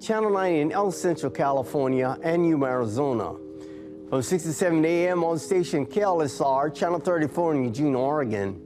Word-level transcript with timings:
Channel 0.00 0.30
9 0.30 0.54
in 0.54 0.72
El 0.72 0.92
Centro, 0.92 1.28
California, 1.28 2.16
and 2.22 2.46
Yuma, 2.46 2.66
Arizona. 2.66 3.34
From 4.08 4.22
6 4.22 4.42
to 4.44 4.52
7 4.52 4.84
a.m. 4.84 5.24
on 5.24 5.38
station 5.38 5.84
KLSR, 5.84 6.74
Channel 6.74 7.00
34 7.00 7.54
in 7.54 7.64
Eugene, 7.64 7.94
Oregon. 7.94 8.62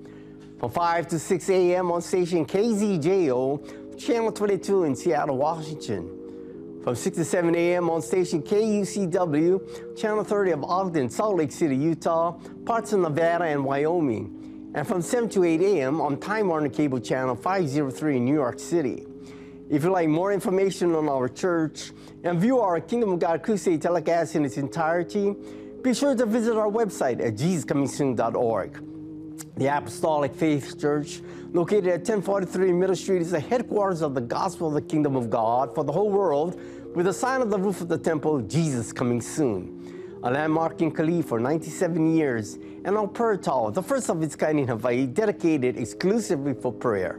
From 0.60 0.70
5 0.70 1.08
to 1.08 1.18
6 1.18 1.50
a.m. 1.50 1.90
on 1.90 2.02
station 2.02 2.44
KZJO, 2.44 3.98
Channel 3.98 4.30
22 4.32 4.84
in 4.84 4.94
Seattle, 4.94 5.38
Washington. 5.38 6.18
From 6.84 6.94
6 6.94 7.16
to 7.16 7.24
7 7.24 7.54
a.m. 7.54 7.88
on 7.90 8.02
station 8.02 8.42
KUCW, 8.42 9.96
Channel 9.96 10.24
30 10.24 10.50
of 10.50 10.64
Ogden, 10.64 11.08
Salt 11.08 11.36
Lake 11.36 11.52
City, 11.52 11.76
Utah, 11.76 12.32
parts 12.66 12.92
of 12.92 13.00
Nevada 13.00 13.44
and 13.44 13.64
Wyoming. 13.64 14.70
And 14.74 14.86
from 14.86 15.00
7 15.00 15.28
to 15.30 15.44
8 15.44 15.60
a.m. 15.60 16.00
on 16.00 16.18
Time 16.18 16.48
Warner 16.48 16.68
Cable 16.68 17.00
Channel 17.00 17.36
503 17.36 18.16
in 18.16 18.24
New 18.24 18.34
York 18.34 18.58
City. 18.58 19.06
If 19.72 19.84
you'd 19.84 19.90
like 19.90 20.10
more 20.10 20.34
information 20.34 20.94
on 20.94 21.08
our 21.08 21.30
church 21.30 21.92
and 22.24 22.38
view 22.38 22.60
our 22.60 22.78
Kingdom 22.78 23.12
of 23.12 23.20
God 23.20 23.42
Crusade 23.42 23.80
telecast 23.80 24.36
in 24.36 24.44
its 24.44 24.58
entirety, 24.58 25.34
be 25.80 25.94
sure 25.94 26.14
to 26.14 26.26
visit 26.26 26.58
our 26.58 26.70
website 26.70 27.26
at 27.26 27.36
jesuscomingsoon.org. 27.36 28.84
The 29.56 29.74
Apostolic 29.74 30.34
Faith 30.34 30.78
Church, 30.78 31.22
located 31.54 31.86
at 31.86 32.00
1043 32.00 32.70
Middle 32.70 32.94
Street, 32.94 33.22
is 33.22 33.30
the 33.30 33.40
headquarters 33.40 34.02
of 34.02 34.14
the 34.14 34.20
gospel 34.20 34.68
of 34.68 34.74
the 34.74 34.82
kingdom 34.82 35.16
of 35.16 35.30
God 35.30 35.74
for 35.74 35.84
the 35.84 35.92
whole 35.92 36.10
world, 36.10 36.60
with 36.94 37.06
a 37.06 37.12
sign 37.14 37.40
on 37.40 37.48
the 37.48 37.58
roof 37.58 37.80
of 37.80 37.88
the 37.88 37.96
temple, 37.96 38.42
Jesus 38.42 38.92
coming 38.92 39.22
soon. 39.22 40.20
A 40.22 40.30
landmark 40.30 40.82
in 40.82 40.92
Kalihi 40.92 41.24
for 41.24 41.40
97 41.40 42.14
years, 42.14 42.58
and 42.84 42.94
on 42.98 43.10
Tower, 43.40 43.70
the 43.70 43.82
first 43.82 44.10
of 44.10 44.22
its 44.22 44.36
kind 44.36 44.60
in 44.60 44.68
Hawaii, 44.68 45.06
dedicated 45.06 45.78
exclusively 45.78 46.52
for 46.52 46.70
prayer. 46.74 47.18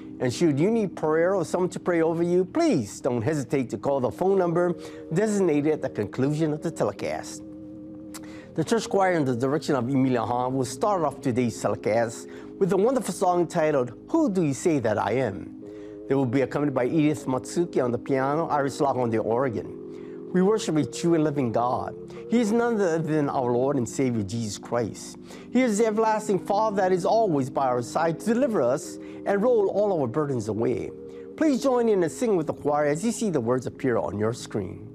And 0.21 0.31
should 0.31 0.59
you 0.59 0.69
need 0.69 0.95
prayer 0.95 1.33
or 1.33 1.43
someone 1.43 1.71
to 1.71 1.79
pray 1.79 2.03
over 2.03 2.21
you, 2.21 2.45
please 2.45 3.01
don't 3.01 3.23
hesitate 3.23 3.71
to 3.71 3.77
call 3.77 3.99
the 3.99 4.11
phone 4.11 4.37
number 4.37 4.75
designated 5.11 5.73
at 5.73 5.81
the 5.81 5.89
conclusion 5.89 6.53
of 6.53 6.61
the 6.61 6.69
telecast. 6.69 7.41
The 8.53 8.63
church 8.63 8.87
choir 8.87 9.13
in 9.13 9.25
the 9.25 9.35
direction 9.35 9.75
of 9.75 9.89
Emilia 9.89 10.21
Hahn 10.23 10.53
will 10.53 10.65
start 10.65 11.01
off 11.01 11.21
today's 11.21 11.59
telecast 11.59 12.27
with 12.59 12.71
a 12.71 12.77
wonderful 12.77 13.15
song 13.15 13.47
titled, 13.47 13.93
Who 14.09 14.29
Do 14.29 14.43
You 14.43 14.53
Say 14.53 14.77
That 14.77 14.99
I 14.99 15.13
Am? 15.13 15.63
They 16.07 16.13
will 16.13 16.27
be 16.27 16.41
accompanied 16.41 16.75
by 16.75 16.85
Edith 16.85 17.25
Matsuki 17.25 17.83
on 17.83 17.91
the 17.91 17.97
piano, 17.97 18.45
Iris 18.47 18.79
Locke 18.79 18.97
on 18.97 19.09
the 19.09 19.17
organ. 19.17 19.80
We 20.33 20.41
worship 20.41 20.77
a 20.77 20.85
true 20.85 21.15
and 21.15 21.23
living 21.23 21.51
God. 21.51 21.95
He 22.29 22.39
is 22.39 22.51
none 22.51 22.75
other 22.75 22.99
than 22.99 23.27
our 23.27 23.51
Lord 23.51 23.75
and 23.75 23.87
Savior 23.87 24.23
Jesus 24.23 24.57
Christ. 24.57 25.17
He 25.51 25.61
is 25.61 25.77
the 25.77 25.85
everlasting 25.85 26.39
Father 26.39 26.77
that 26.77 26.93
is 26.93 27.05
always 27.05 27.49
by 27.49 27.67
our 27.67 27.81
side 27.81 28.19
to 28.21 28.33
deliver 28.33 28.61
us 28.61 28.97
and 29.25 29.41
roll 29.41 29.67
all 29.69 29.99
our 29.99 30.07
burdens 30.07 30.47
away. 30.47 30.91
Please 31.35 31.61
join 31.61 31.89
in 31.89 32.03
and 32.03 32.11
sing 32.11 32.37
with 32.37 32.47
the 32.47 32.53
choir 32.53 32.85
as 32.85 33.03
you 33.03 33.11
see 33.11 33.29
the 33.29 33.41
words 33.41 33.65
appear 33.65 33.97
on 33.97 34.17
your 34.17 34.33
screen. 34.33 34.90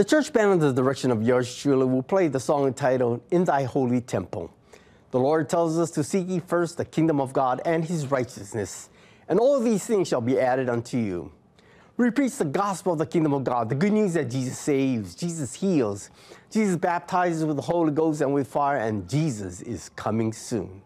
The 0.00 0.04
church 0.04 0.32
band 0.32 0.52
under 0.52 0.72
the 0.72 0.82
direction 0.82 1.10
of 1.10 1.22
yours 1.22 1.54
truly 1.54 1.84
will 1.84 2.02
play 2.02 2.28
the 2.28 2.40
song 2.40 2.66
entitled 2.66 3.20
In 3.30 3.44
Thy 3.44 3.64
Holy 3.64 4.00
Temple. 4.00 4.50
The 5.10 5.20
Lord 5.20 5.50
tells 5.50 5.78
us 5.78 5.90
to 5.90 6.02
seek 6.02 6.26
ye 6.26 6.38
first 6.38 6.78
the 6.78 6.86
kingdom 6.86 7.20
of 7.20 7.34
God 7.34 7.60
and 7.66 7.84
his 7.84 8.10
righteousness, 8.10 8.88
and 9.28 9.38
all 9.38 9.60
these 9.60 9.84
things 9.84 10.08
shall 10.08 10.22
be 10.22 10.40
added 10.40 10.70
unto 10.70 10.96
you. 10.96 11.30
We 11.98 12.10
preach 12.10 12.38
the 12.38 12.46
gospel 12.46 12.94
of 12.94 12.98
the 12.98 13.04
kingdom 13.04 13.34
of 13.34 13.44
God, 13.44 13.68
the 13.68 13.74
good 13.74 13.92
news 13.92 14.14
that 14.14 14.30
Jesus 14.30 14.58
saves, 14.58 15.14
Jesus 15.14 15.52
heals, 15.52 16.08
Jesus 16.50 16.76
baptizes 16.76 17.44
with 17.44 17.56
the 17.56 17.62
Holy 17.62 17.92
Ghost 17.92 18.22
and 18.22 18.32
with 18.32 18.48
fire, 18.48 18.78
and 18.78 19.06
Jesus 19.06 19.60
is 19.60 19.90
coming 19.96 20.32
soon. 20.32 20.80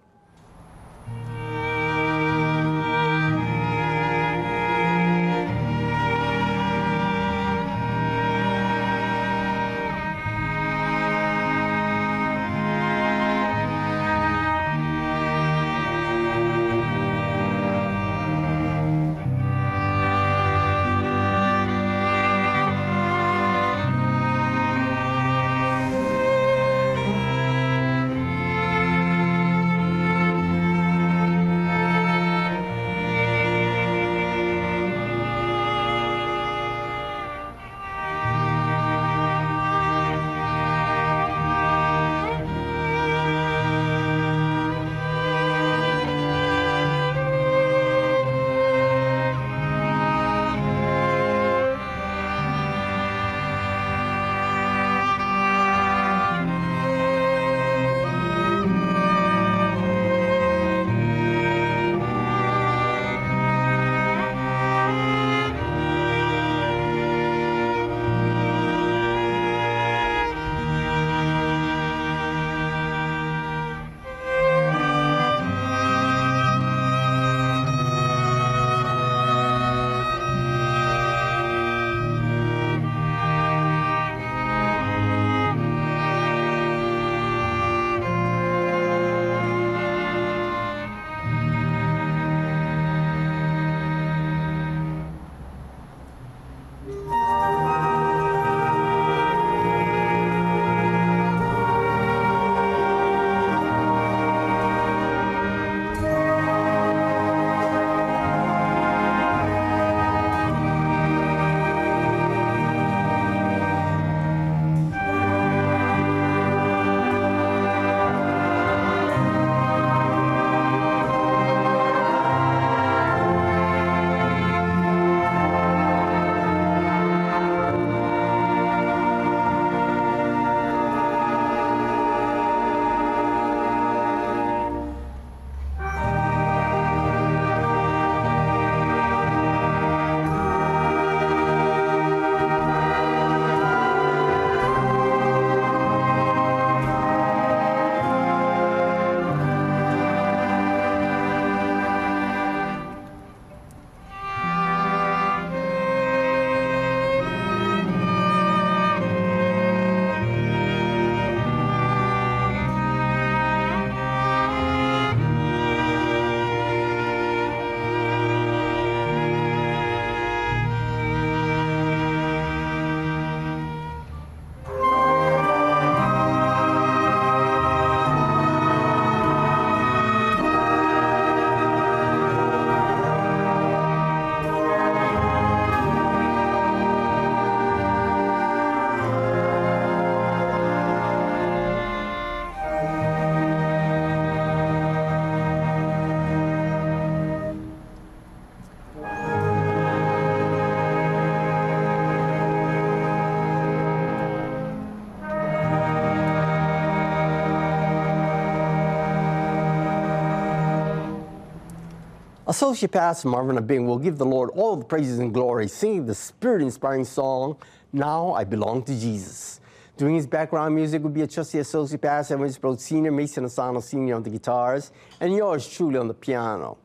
Associate 212.55 212.89
Pastor 212.89 213.27
Marvin 213.27 213.59
Abing 213.59 213.85
will 213.85 213.99
give 213.99 214.17
the 214.17 214.25
Lord 214.25 214.49
all 214.51 214.77
the 214.77 214.85
praises 214.85 215.19
and 215.19 215.35
glory, 215.35 215.67
singing 215.67 216.07
the 216.07 216.15
spirit 216.15 216.63
inspiring 216.63 217.05
song, 217.05 217.57
Now 217.93 218.33
I 218.33 218.45
Belong 218.45 218.85
to 218.85 218.93
Jesus. 218.93 219.59
Doing 219.97 220.15
his 220.15 220.29
background 220.29 220.73
music 220.73 221.03
will 221.03 221.11
be 221.11 221.23
a 221.23 221.27
trusty 221.27 221.59
associate 221.59 222.01
pastor, 222.01 222.35
Evans 222.35 222.57
Broad 222.57 222.81
Sr., 222.81 223.11
Mason 223.11 223.45
Asano 223.45 223.81
Sr. 223.81 224.15
on 224.15 224.23
the 224.23 224.31
guitars, 224.31 224.93
and 225.19 225.35
yours 225.35 225.69
truly 225.69 225.99
on 225.99 226.07
the 226.07 226.15
piano. 226.15 226.79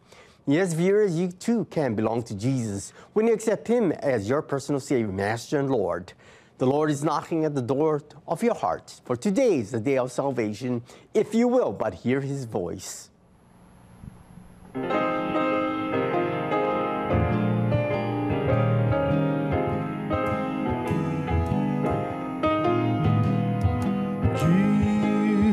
Yes, 0.48 0.74
viewers, 0.74 1.16
you 1.16 1.28
too 1.28 1.66
can 1.66 1.94
belong 1.94 2.24
to 2.24 2.34
Jesus 2.34 2.92
when 3.14 3.28
you 3.28 3.34
accept 3.34 3.68
him 3.68 3.92
as 3.92 4.28
your 4.28 4.42
personal 4.42 4.82
Savior, 4.82 5.12
Master, 5.12 5.60
and 5.60 5.70
Lord. 5.70 6.14
The 6.58 6.66
Lord 6.66 6.90
is 6.90 7.04
knocking 7.04 7.46
at 7.46 7.54
the 7.54 7.62
door 7.62 8.02
of 8.28 8.42
your 8.42 8.56
heart, 8.56 9.02
for 9.06 9.16
today 9.16 9.60
is 9.60 9.70
the 9.70 9.80
day 9.80 10.00
of 10.00 10.12
salvation, 10.12 10.82
if 11.14 11.36
you 11.36 11.48
will 11.48 11.74
but 11.74 11.94
hear 11.94 12.22
his 12.22 12.46
voice. 12.46 13.12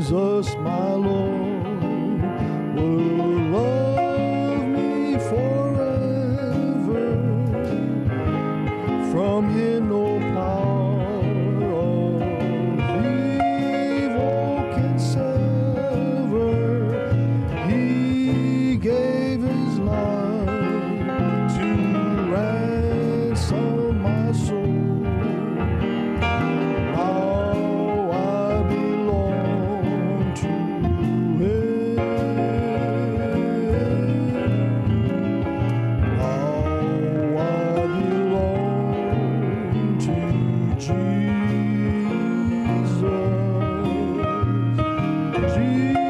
Jesus, 0.08 0.54
my 0.58 0.94
Jesus. 45.66 45.96
Jesus 45.96 46.05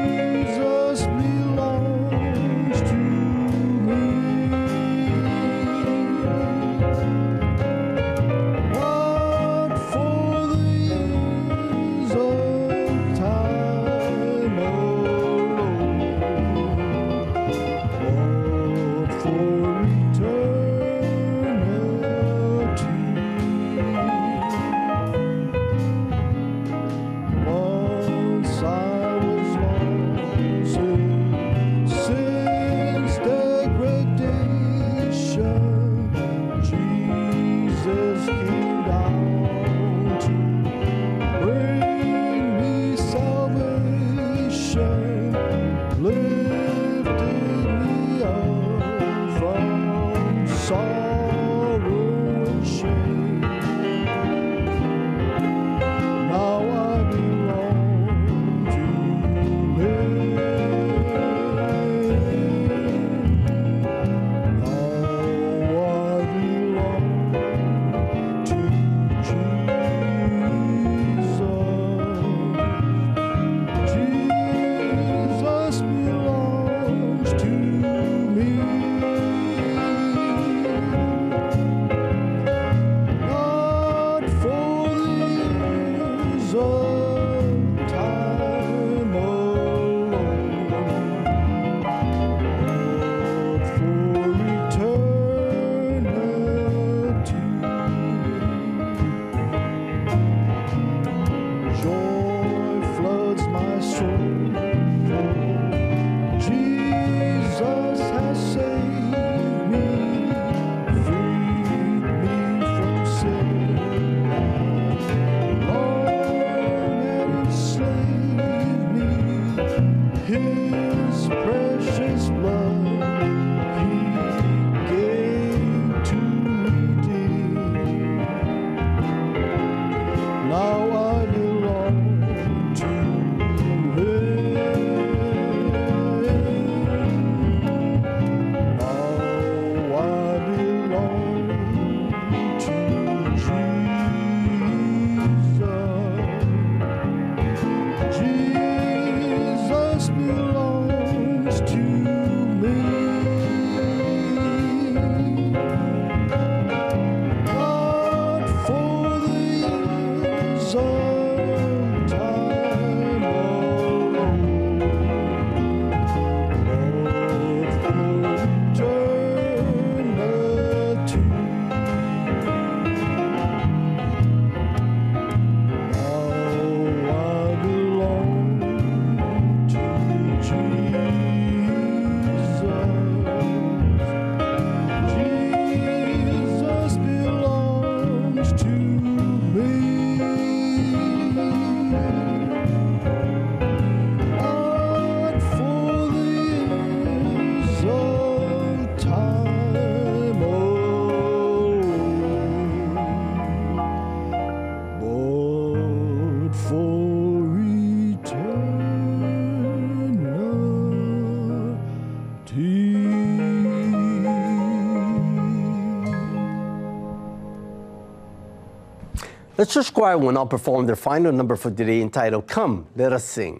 Let's 219.57 219.73
church 219.73 219.91
choir 219.91 220.19
will 220.19 220.31
now 220.33 220.45
perform 220.45 220.85
their 220.85 220.95
final 220.95 221.31
number 221.31 221.55
for 221.55 221.71
today 221.71 222.03
entitled 222.03 222.47
Come, 222.47 222.85
Let 222.95 223.11
Us 223.11 223.23
Sing. 223.23 223.59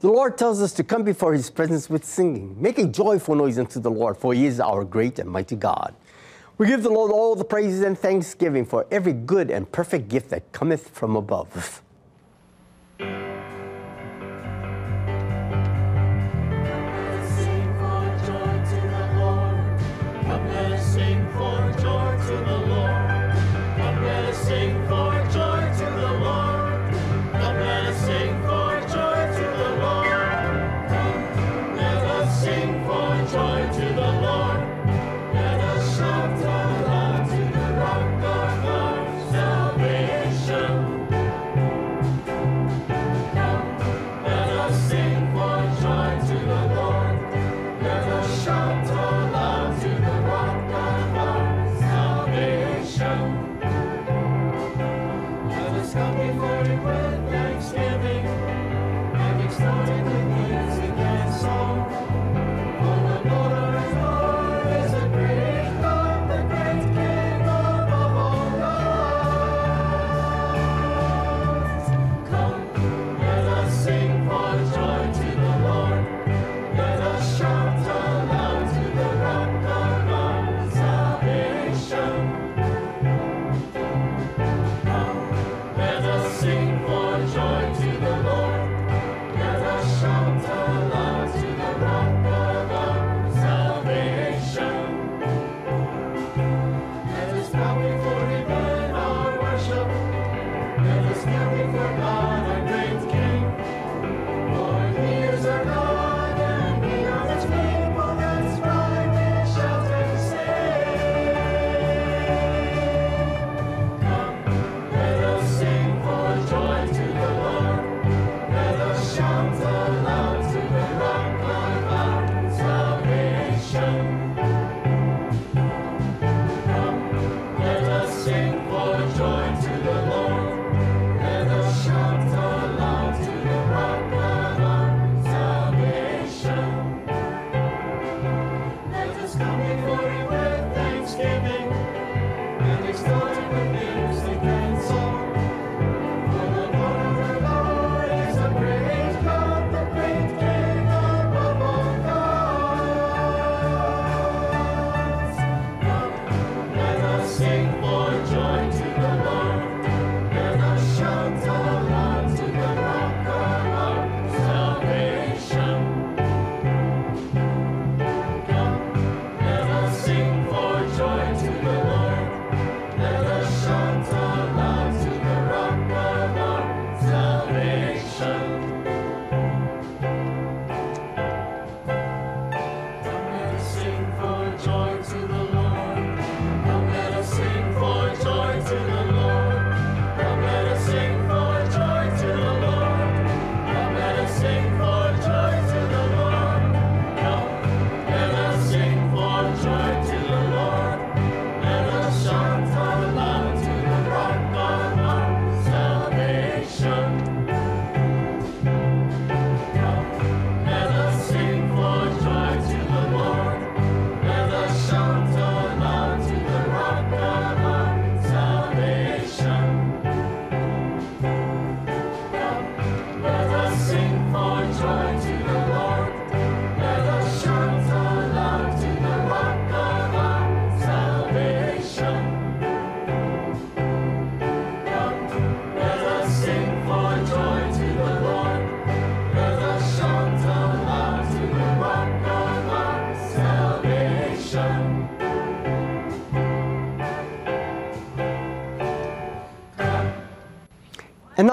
The 0.00 0.08
Lord 0.08 0.38
tells 0.38 0.62
us 0.62 0.72
to 0.72 0.82
come 0.82 1.02
before 1.02 1.34
his 1.34 1.50
presence 1.50 1.90
with 1.90 2.06
singing, 2.06 2.56
make 2.58 2.78
a 2.78 2.86
joyful 2.86 3.34
noise 3.34 3.58
unto 3.58 3.78
the 3.78 3.90
Lord, 3.90 4.16
for 4.16 4.32
he 4.32 4.46
is 4.46 4.60
our 4.60 4.82
great 4.82 5.18
and 5.18 5.28
mighty 5.28 5.54
God. 5.54 5.94
We 6.56 6.68
give 6.68 6.82
the 6.82 6.88
Lord 6.88 7.12
all 7.12 7.36
the 7.36 7.44
praises 7.44 7.82
and 7.82 7.98
thanksgiving 7.98 8.64
for 8.64 8.86
every 8.90 9.12
good 9.12 9.50
and 9.50 9.70
perfect 9.70 10.08
gift 10.08 10.30
that 10.30 10.52
cometh 10.52 10.88
from 10.88 11.16
above. 11.16 11.82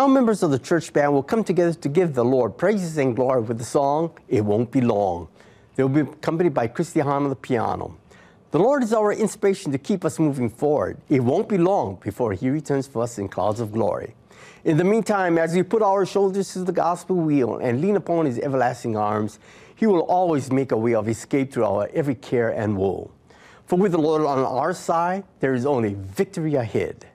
Now 0.04 0.10
members 0.10 0.44
of 0.44 0.52
the 0.52 0.60
church 0.60 0.92
band 0.92 1.14
will 1.14 1.24
come 1.24 1.46
together 1.46 1.74
to 1.74 1.88
give 1.88 2.14
the 2.14 2.26
Lord 2.26 2.58
praises 2.58 2.98
and 2.98 3.16
glory 3.16 3.42
with 3.42 3.58
the 3.58 3.64
song, 3.64 4.12
It 4.28 4.44
Won't 4.44 4.70
Be 4.70 4.82
Long. 4.82 5.30
They'll 5.76 5.88
be 5.88 6.02
accompanied 6.02 6.54
by 6.54 6.68
Christy 6.68 7.00
Hahn 7.00 7.24
on 7.24 7.30
the 7.30 7.38
piano. 7.38 7.96
The 8.52 8.60
Lord 8.60 8.84
is 8.84 8.92
our 8.92 9.14
inspiration 9.14 9.72
to 9.72 9.78
keep 9.78 10.04
us 10.04 10.20
moving 10.20 10.50
forward. 10.50 10.98
It 11.08 11.22
won't 11.22 11.48
be 11.48 11.58
long 11.58 12.00
before 12.04 12.34
He 12.34 12.50
returns 12.50 12.86
for 12.86 13.04
us 13.04 13.18
in 13.18 13.30
clouds 13.30 13.62
of 13.62 13.72
glory. 13.72 14.14
In 14.66 14.76
the 14.76 14.84
meantime, 14.84 15.38
as 15.38 15.56
we 15.56 15.64
put 15.64 15.82
our 15.82 16.06
shoulders 16.06 16.52
to 16.52 16.66
the 16.66 16.74
gospel 16.74 17.16
wheel 17.16 17.60
and 17.60 17.80
lean 17.80 17.96
upon 17.96 18.26
His 18.26 18.40
everlasting 18.40 18.98
arms, 18.98 19.40
He 19.74 19.88
will 19.88 20.02
always 20.02 20.52
make 20.52 20.74
a 20.74 20.78
way 20.78 20.96
of 20.96 21.08
escape 21.08 21.54
through 21.54 21.64
our 21.64 21.90
every 21.94 22.16
care 22.16 22.50
and 22.50 22.76
woe. 22.76 23.10
For 23.68 23.78
with 23.78 23.94
the 23.94 24.00
Lord 24.00 24.24
on 24.24 24.40
our 24.40 24.74
side, 24.74 25.24
there 25.40 25.54
is 25.54 25.66
only 25.66 25.94
victory 25.94 26.56
ahead. 26.56 27.08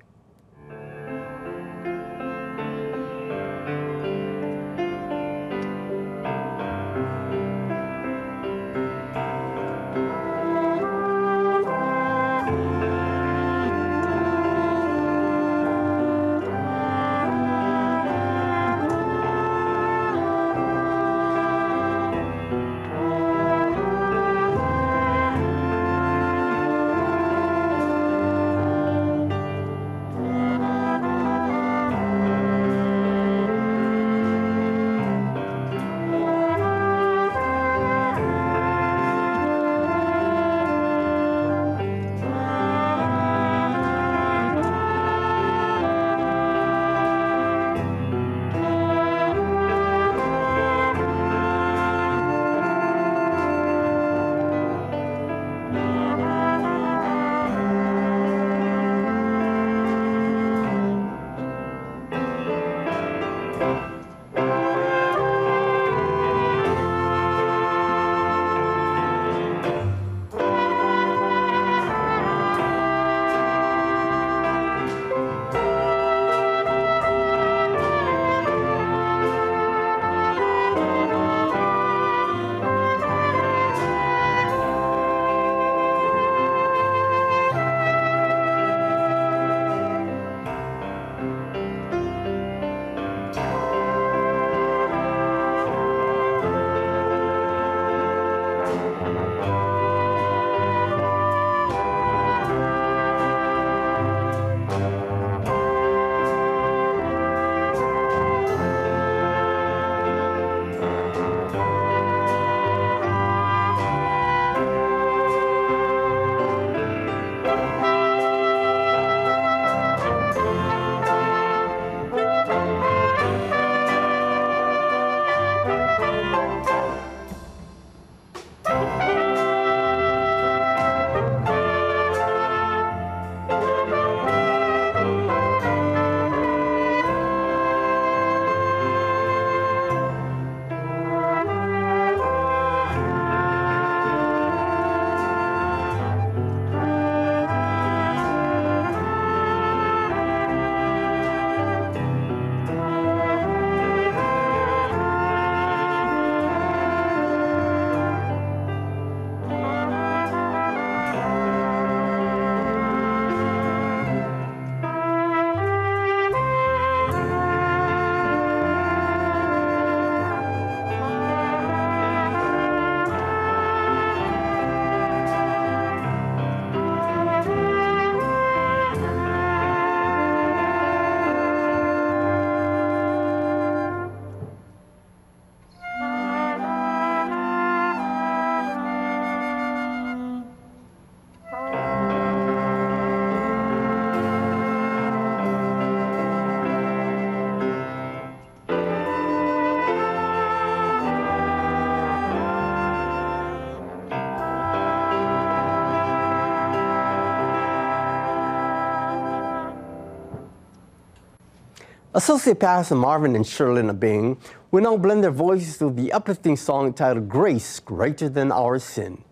Associate 212.19 212.59
Pastor 212.59 212.97
Marvin 212.97 213.37
and 213.37 213.45
Sherlyn 213.45 213.89
Abing 213.89 214.39
will 214.73 214.83
now 214.83 214.97
blend 214.97 215.23
their 215.23 215.31
voices 215.31 215.79
to 215.79 215.89
the 215.89 216.11
uplifting 216.11 216.57
song 216.57 216.89
entitled 216.89 217.29
Grace 217.29 217.79
Greater 217.79 218.29
Than 218.29 218.51
Our 218.51 218.81
Sin. 218.81 219.23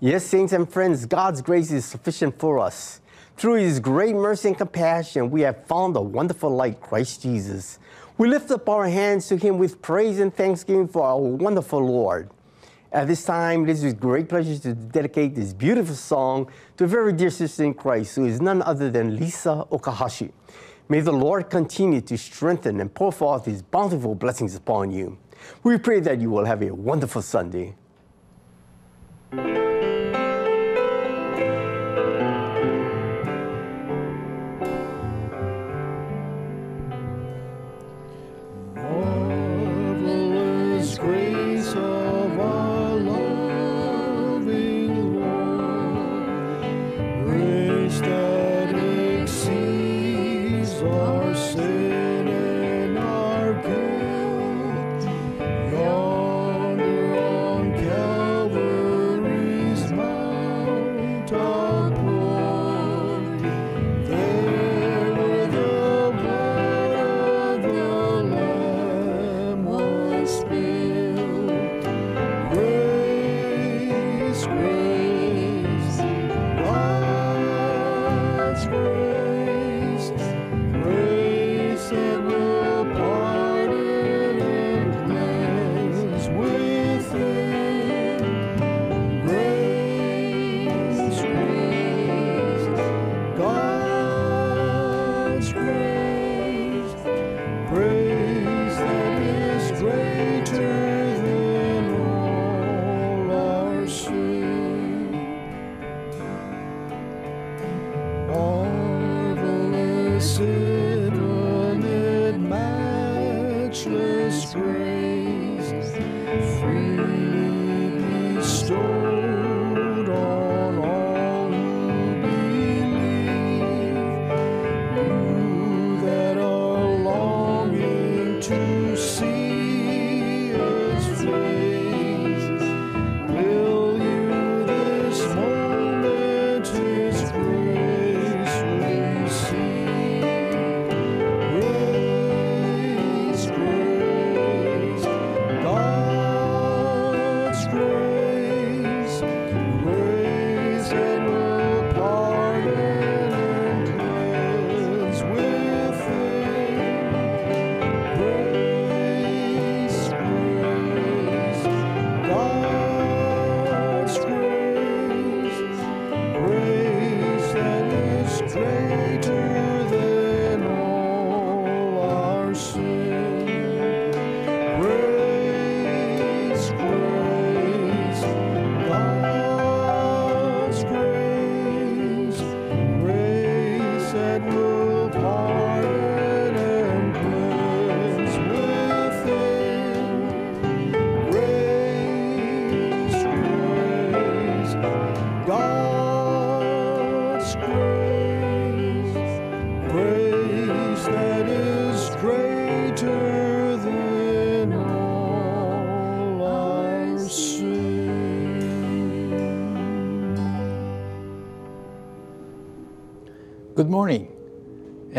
Yes, 0.00 0.24
saints 0.24 0.54
and 0.54 0.66
friends, 0.66 1.04
God's 1.04 1.42
grace 1.42 1.70
is 1.70 1.84
sufficient 1.84 2.38
for 2.38 2.58
us. 2.58 3.02
Through 3.36 3.56
His 3.56 3.78
great 3.78 4.14
mercy 4.14 4.48
and 4.48 4.56
compassion, 4.56 5.30
we 5.30 5.42
have 5.42 5.66
found 5.66 5.94
a 5.96 6.00
wonderful 6.00 6.48
light, 6.48 6.80
Christ 6.80 7.20
Jesus. 7.20 7.78
We 8.16 8.26
lift 8.26 8.50
up 8.50 8.66
our 8.70 8.88
hands 8.88 9.28
to 9.28 9.36
Him 9.36 9.58
with 9.58 9.82
praise 9.82 10.18
and 10.18 10.34
thanksgiving 10.34 10.88
for 10.88 11.02
our 11.02 11.18
wonderful 11.18 11.84
Lord. 11.84 12.30
At 12.90 13.06
this 13.06 13.22
time, 13.22 13.68
it 13.68 13.72
is 13.72 13.84
with 13.84 14.00
great 14.00 14.30
pleasure 14.30 14.58
to 14.60 14.72
dedicate 14.72 15.34
this 15.34 15.52
beautiful 15.52 15.94
song 15.94 16.50
to 16.78 16.84
a 16.84 16.86
very 16.86 17.12
dear 17.12 17.28
sister 17.28 17.64
in 17.64 17.74
Christ, 17.74 18.16
who 18.16 18.24
is 18.24 18.40
none 18.40 18.62
other 18.62 18.90
than 18.90 19.16
Lisa 19.16 19.66
Okahashi. 19.70 20.32
May 20.90 20.98
the 20.98 21.12
Lord 21.12 21.50
continue 21.50 22.00
to 22.00 22.18
strengthen 22.18 22.80
and 22.80 22.92
pour 22.92 23.12
forth 23.12 23.44
His 23.44 23.62
bountiful 23.62 24.16
blessings 24.16 24.56
upon 24.56 24.90
you. 24.90 25.18
We 25.62 25.78
pray 25.78 26.00
that 26.00 26.20
you 26.20 26.30
will 26.30 26.44
have 26.44 26.62
a 26.62 26.74
wonderful 26.74 27.22
Sunday. 27.22 27.76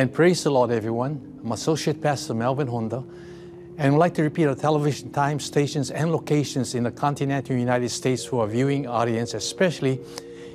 And 0.01 0.11
praise 0.11 0.43
the 0.43 0.49
Lord, 0.49 0.71
everyone. 0.71 1.39
I'm 1.43 1.51
Associate 1.51 2.01
Pastor 2.01 2.33
Melvin 2.33 2.65
Honda 2.65 3.03
and 3.77 3.93
I'd 3.93 3.97
like 3.99 4.15
to 4.15 4.23
repeat 4.23 4.47
our 4.47 4.55
television 4.55 5.11
time, 5.11 5.39
stations, 5.39 5.91
and 5.91 6.11
locations 6.11 6.73
in 6.73 6.85
the 6.85 6.91
continental 6.91 7.55
United 7.55 7.89
States 7.89 8.25
for 8.25 8.41
our 8.41 8.47
viewing 8.47 8.87
audience, 8.87 9.35
especially 9.35 9.99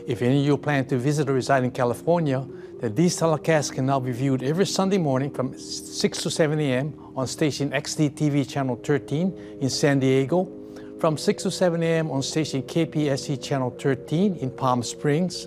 if 0.04 0.20
any 0.20 0.40
of 0.40 0.46
you 0.46 0.56
plan 0.56 0.84
to 0.86 0.98
visit 0.98 1.30
or 1.30 1.34
reside 1.34 1.62
in 1.62 1.70
California, 1.70 2.44
that 2.80 2.96
these 2.96 3.16
telecasts 3.16 3.72
can 3.72 3.86
now 3.86 4.00
be 4.00 4.10
viewed 4.10 4.42
every 4.42 4.66
Sunday 4.66 4.98
morning 4.98 5.30
from 5.30 5.56
6 5.56 6.22
to 6.24 6.28
7 6.28 6.58
a.m. 6.58 6.92
on 7.14 7.28
station 7.28 7.70
XDTV 7.70 8.48
Channel 8.50 8.80
13 8.82 9.58
in 9.60 9.70
San 9.70 10.00
Diego, 10.00 10.50
from 10.98 11.16
6 11.16 11.44
to 11.44 11.52
7 11.52 11.80
a.m. 11.84 12.10
on 12.10 12.20
station 12.20 12.64
KPSC 12.64 13.40
Channel 13.40 13.70
13 13.78 14.38
in 14.38 14.50
Palm 14.50 14.82
Springs, 14.82 15.46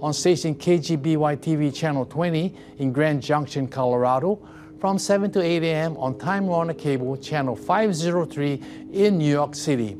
on 0.00 0.12
station 0.12 0.54
KGBY 0.54 1.38
TV 1.38 1.74
Channel 1.74 2.06
20 2.06 2.54
in 2.78 2.92
Grand 2.92 3.22
Junction, 3.22 3.66
Colorado. 3.66 4.40
From 4.80 4.96
7 4.96 5.32
to 5.32 5.42
8 5.42 5.64
a.m. 5.64 5.96
on 5.96 6.16
Time 6.18 6.46
Warner 6.46 6.74
Cable 6.74 7.16
Channel 7.16 7.56
503 7.56 8.62
in 8.92 9.18
New 9.18 9.28
York 9.28 9.56
City. 9.56 9.96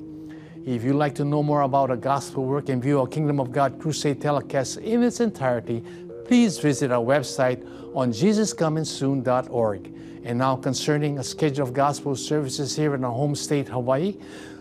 If 0.64 0.84
you'd 0.84 0.94
like 0.94 1.16
to 1.16 1.24
know 1.24 1.42
more 1.42 1.62
about 1.62 1.90
our 1.90 1.96
gospel 1.96 2.44
work 2.44 2.68
and 2.68 2.80
view 2.80 3.00
our 3.00 3.06
Kingdom 3.08 3.40
of 3.40 3.50
God 3.50 3.80
Crusade 3.80 4.20
telecast 4.20 4.76
in 4.76 5.02
its 5.02 5.18
entirety, 5.18 5.82
please 6.26 6.58
visit 6.58 6.92
our 6.92 7.02
website 7.02 7.66
on 7.96 8.12
jesuscomingsoon.org. 8.12 9.94
And 10.22 10.38
now, 10.38 10.56
concerning 10.56 11.18
a 11.18 11.24
schedule 11.24 11.66
of 11.66 11.72
gospel 11.72 12.14
services 12.14 12.76
here 12.76 12.94
in 12.94 13.02
our 13.02 13.10
home 13.10 13.34
state, 13.34 13.68
Hawaii, 13.68 14.16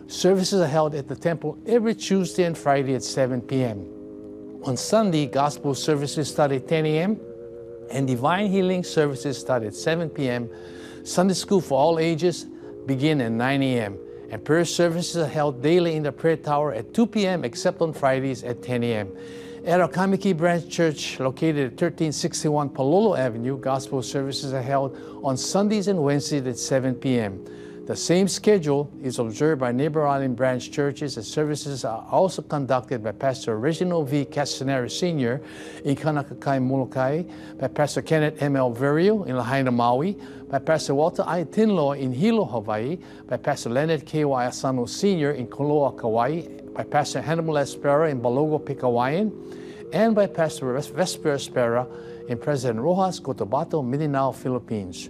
services 0.08 0.62
are 0.62 0.68
held 0.68 0.96
at 0.96 1.08
the 1.08 1.16
temple 1.16 1.60
every 1.68 1.94
Tuesday 1.94 2.46
and 2.46 2.58
Friday 2.58 2.96
at 2.96 3.04
7 3.04 3.42
p.m. 3.42 3.97
On 4.64 4.76
Sunday, 4.76 5.28
gospel 5.28 5.76
services 5.76 6.30
start 6.30 6.52
at 6.52 6.68
10 6.68 6.86
a.m. 6.86 7.20
and 7.92 8.08
divine 8.08 8.52
healing 8.52 8.84
services 8.84 9.38
start 9.38 9.64
at 9.64 9.76
7 9.76 10.10
p.m. 10.10 10.50
Sunday 11.04 11.36
school 11.36 11.62
for 11.62 11.80
all 11.80 12.00
ages 12.00 12.48
begin 12.86 13.22
at 13.22 13.32
9 13.32 13.64
a.m. 13.64 13.98
And 14.30 14.44
prayer 14.44 14.66
services 14.66 15.16
are 15.18 15.28
held 15.28 15.62
daily 15.62 15.96
in 15.96 16.04
the 16.04 16.12
prayer 16.12 16.36
tower 16.36 16.74
at 16.74 16.94
2 16.94 17.08
p.m. 17.08 17.46
except 17.46 17.82
on 17.82 17.94
Fridays 17.94 18.44
at 18.44 18.62
10 18.62 18.84
a.m. 18.84 19.16
At 19.66 19.80
our 19.80 19.90
Kaimuki 19.90 20.36
Branch 20.36 20.68
Church, 20.70 21.20
located 21.20 21.58
at 21.58 21.72
1361 21.72 22.70
Palolo 22.72 23.18
Avenue, 23.18 23.58
gospel 23.58 24.02
services 24.02 24.54
are 24.54 24.62
held 24.62 24.98
on 25.24 25.38
Sundays 25.38 25.88
and 25.88 26.02
Wednesdays 26.02 26.46
at 26.46 26.58
7 26.58 26.96
p.m. 26.96 27.46
The 27.88 27.96
same 27.96 28.28
schedule 28.28 28.92
is 29.02 29.18
observed 29.18 29.62
by 29.62 29.72
neighbor 29.72 30.06
island 30.06 30.36
branch 30.36 30.72
churches 30.72 31.16
and 31.16 31.26
services 31.26 31.86
are 31.86 32.06
also 32.12 32.42
conducted 32.42 33.02
by 33.02 33.14
Pastor 33.14 33.58
Reginald 33.58 34.10
V. 34.10 34.26
Castanera 34.26 34.92
Sr. 34.92 35.40
in 35.86 35.96
Kaunakakai, 35.96 36.62
Molokai, 36.62 37.24
by 37.58 37.70
Pastor 37.70 38.02
Kenneth 38.02 38.42
M. 38.42 38.58
L. 38.58 38.76
Verio 38.76 39.26
in 39.26 39.38
Lahaina, 39.38 39.72
Maui, 39.72 40.18
by 40.50 40.60
Pastor 40.60 40.96
Walter 40.96 41.24
I. 41.26 41.46
Tinlo 41.46 41.98
in 41.98 42.12
Hilo, 42.12 42.44
Hawaii, 42.44 42.98
by 43.26 43.38
Pastor 43.38 43.70
Leonard 43.70 44.06
K. 44.06 44.26
Y. 44.26 44.46
Asano 44.46 44.86
Sr. 44.86 45.32
in 45.32 45.48
Koloa, 45.48 45.98
Kauai, 45.98 46.42
by 46.74 46.84
Pastor 46.84 47.22
Hannibal 47.22 47.54
Espera 47.54 48.12
in 48.12 48.20
Balogo, 48.20 48.62
Pikawayan, 48.62 49.32
and 49.94 50.14
by 50.14 50.28
Pastor 50.28 50.74
Vesper 50.74 51.36
Espera 51.36 51.88
in 52.28 52.38
President 52.38 52.82
Roxas, 52.82 53.22
Cotabato, 53.22 53.82
Mindanao, 53.82 54.34
Philippines. 54.34 55.10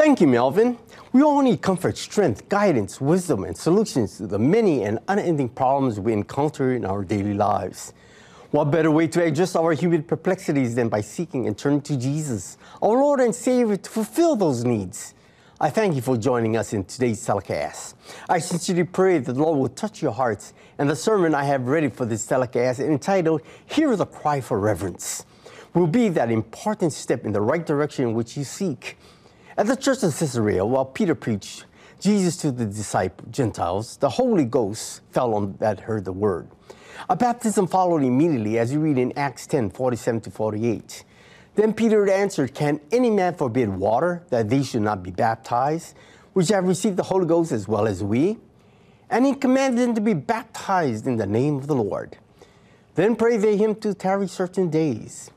Thank 0.00 0.22
you, 0.22 0.28
Melvin. 0.28 0.78
We 1.12 1.20
all 1.20 1.42
need 1.42 1.60
comfort, 1.60 1.98
strength, 1.98 2.48
guidance, 2.48 3.02
wisdom, 3.02 3.44
and 3.44 3.54
solutions 3.54 4.16
to 4.16 4.26
the 4.26 4.38
many 4.38 4.82
and 4.84 4.98
unending 5.08 5.50
problems 5.50 6.00
we 6.00 6.14
encounter 6.14 6.72
in 6.72 6.86
our 6.86 7.04
daily 7.04 7.34
lives. 7.34 7.92
What 8.50 8.70
better 8.70 8.90
way 8.90 9.08
to 9.08 9.22
address 9.22 9.54
our 9.54 9.74
human 9.74 10.02
perplexities 10.02 10.74
than 10.74 10.88
by 10.88 11.02
seeking 11.02 11.46
and 11.46 11.58
turning 11.58 11.82
to 11.82 11.98
Jesus, 11.98 12.56
our 12.80 12.96
Lord 12.96 13.20
and 13.20 13.34
Savior, 13.34 13.76
to 13.76 13.90
fulfill 13.90 14.36
those 14.36 14.64
needs? 14.64 15.12
I 15.60 15.68
thank 15.68 15.94
you 15.94 16.00
for 16.00 16.16
joining 16.16 16.56
us 16.56 16.72
in 16.72 16.84
today's 16.84 17.22
telecast. 17.22 17.94
I 18.26 18.38
sincerely 18.38 18.84
pray 18.84 19.18
that 19.18 19.30
the 19.30 19.38
Lord 19.38 19.58
will 19.58 19.68
touch 19.68 20.00
your 20.00 20.12
hearts, 20.12 20.54
and 20.78 20.88
the 20.88 20.96
sermon 20.96 21.34
I 21.34 21.44
have 21.44 21.68
ready 21.68 21.90
for 21.90 22.06
this 22.06 22.24
telecast, 22.24 22.80
entitled 22.80 23.42
Hear 23.66 23.94
the 23.96 24.06
Cry 24.06 24.40
for 24.40 24.58
Reverence, 24.58 25.26
will 25.74 25.86
be 25.86 26.08
that 26.08 26.30
important 26.30 26.94
step 26.94 27.26
in 27.26 27.32
the 27.32 27.42
right 27.42 27.66
direction 27.66 28.14
which 28.14 28.34
you 28.38 28.44
seek. 28.44 28.96
At 29.60 29.66
the 29.66 29.76
church 29.76 30.02
in 30.02 30.10
Caesarea, 30.10 30.64
while 30.64 30.86
Peter 30.86 31.14
preached 31.14 31.66
Jesus 32.00 32.38
to 32.38 32.50
the 32.50 32.64
disciples, 32.64 33.28
Gentiles, 33.30 33.98
the 33.98 34.08
Holy 34.08 34.46
Ghost 34.46 35.02
fell 35.10 35.34
on 35.34 35.54
that 35.58 35.80
heard 35.80 36.06
the 36.06 36.14
word. 36.14 36.48
A 37.10 37.14
baptism 37.14 37.66
followed 37.66 38.02
immediately, 38.02 38.58
as 38.58 38.72
you 38.72 38.80
read 38.80 38.96
in 38.96 39.12
Acts 39.18 39.46
10 39.46 39.68
47 39.68 40.22
to 40.22 40.30
48. 40.30 41.04
Then 41.56 41.74
Peter 41.74 42.10
answered, 42.10 42.54
Can 42.54 42.80
any 42.90 43.10
man 43.10 43.34
forbid 43.34 43.68
water 43.68 44.22
that 44.30 44.48
they 44.48 44.62
should 44.62 44.80
not 44.80 45.02
be 45.02 45.10
baptized, 45.10 45.94
which 46.32 46.48
have 46.48 46.64
received 46.64 46.96
the 46.96 47.02
Holy 47.02 47.26
Ghost 47.26 47.52
as 47.52 47.68
well 47.68 47.86
as 47.86 48.02
we? 48.02 48.38
And 49.10 49.26
he 49.26 49.34
commanded 49.34 49.80
them 49.86 49.94
to 49.94 50.00
be 50.00 50.14
baptized 50.14 51.06
in 51.06 51.18
the 51.18 51.26
name 51.26 51.56
of 51.56 51.66
the 51.66 51.74
Lord. 51.74 52.16
Then 52.94 53.14
prayed 53.14 53.42
they 53.42 53.58
him 53.58 53.74
to 53.74 53.92
tarry 53.92 54.26
certain 54.26 54.70
days. 54.70 55.30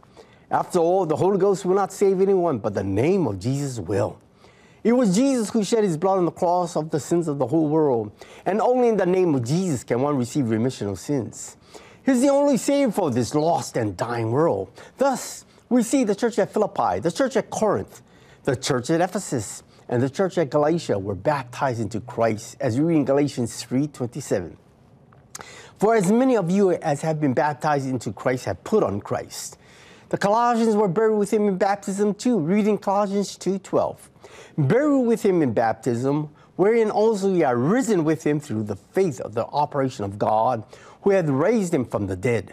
After 0.54 0.78
all, 0.78 1.08
the 1.08 1.16
Holy 1.16 1.40
Ghost 1.40 1.66
will 1.66 1.74
not 1.74 1.92
save 1.92 2.22
anyone, 2.22 2.60
but 2.60 2.76
the 2.76 2.84
name 2.84 3.26
of 3.26 3.40
Jesus 3.40 3.80
will. 3.80 4.20
It 4.84 4.92
was 4.94 5.16
Jesus 5.16 5.50
who 5.50 5.64
shed 5.64 5.84
his 5.84 5.98
blood 5.98 6.20
on 6.20 6.26
the 6.26 6.32
cross 6.32 6.76
of 6.76 6.92
the 6.92 7.00
sins 7.00 7.28
of 7.28 7.40
the 7.40 7.48
whole 7.48 7.68
world, 7.68 8.12
and 8.46 8.62
only 8.62 8.90
in 8.90 8.98
the 8.98 9.06
name 9.08 9.34
of 9.34 9.44
Jesus 9.44 9.84
can 9.84 10.00
one 10.00 10.16
receive 10.16 10.52
remission 10.52 10.88
of 10.90 11.00
sins. 11.00 11.58
He's 12.06 12.22
the 12.22 12.30
only 12.30 12.58
Savior 12.58 12.92
for 12.92 13.10
this 13.10 13.34
lost 13.34 13.78
and 13.78 13.98
dying 13.98 14.30
world. 14.30 14.70
Thus, 14.98 15.44
we 15.70 15.82
see 15.82 16.04
the 16.04 16.14
church 16.14 16.38
at 16.38 16.54
Philippi, 16.54 17.00
the 17.00 17.12
church 17.12 17.36
at 17.36 17.50
Corinth, 17.50 18.04
the 18.44 18.56
church 18.56 18.92
at 18.92 19.02
Ephesus, 19.02 19.64
and 19.90 20.04
the 20.04 20.10
church 20.10 20.38
at 20.38 20.52
Galatia 20.52 21.00
were 21.00 21.16
baptized 21.16 21.82
into 21.82 22.00
Christ, 22.00 22.58
as 22.60 22.78
we 22.78 22.84
read 22.86 22.98
in 22.98 23.06
Galatians 23.06 23.64
3:27. 23.64 24.58
For 25.80 25.96
as 25.96 26.12
many 26.12 26.38
of 26.38 26.52
you 26.52 26.74
as 26.74 27.02
have 27.02 27.20
been 27.20 27.34
baptized 27.34 27.88
into 27.88 28.14
Christ 28.14 28.46
have 28.46 28.64
put 28.64 28.84
on 28.84 29.02
Christ. 29.02 29.58
The 30.14 30.20
Colossians 30.20 30.76
were 30.76 30.88
buried 30.88 31.18
with 31.18 31.34
him 31.34 31.48
in 31.48 31.58
baptism 31.58 32.14
too, 32.14 32.38
reading 32.38 32.78
Colossians 32.78 33.36
2:12. 33.36 34.12
Buried 34.56 35.08
with 35.08 35.24
him 35.24 35.42
in 35.42 35.54
baptism, 35.54 36.30
wherein 36.56 36.92
also 36.92 37.34
ye 37.34 37.42
are 37.42 37.58
risen 37.58 38.04
with 38.04 38.24
him 38.24 38.40
through 38.40 38.66
the 38.66 38.76
faith 38.76 39.20
of 39.22 39.34
the 39.34 39.48
operation 39.48 40.06
of 40.06 40.20
God, 40.20 40.66
who 41.02 41.10
hath 41.10 41.28
raised 41.30 41.74
him 41.74 41.84
from 41.84 42.06
the 42.06 42.16
dead. 42.16 42.52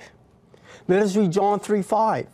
Let 0.88 1.02
us 1.02 1.14
read 1.14 1.32
John 1.32 1.60
3:5. 1.60 2.28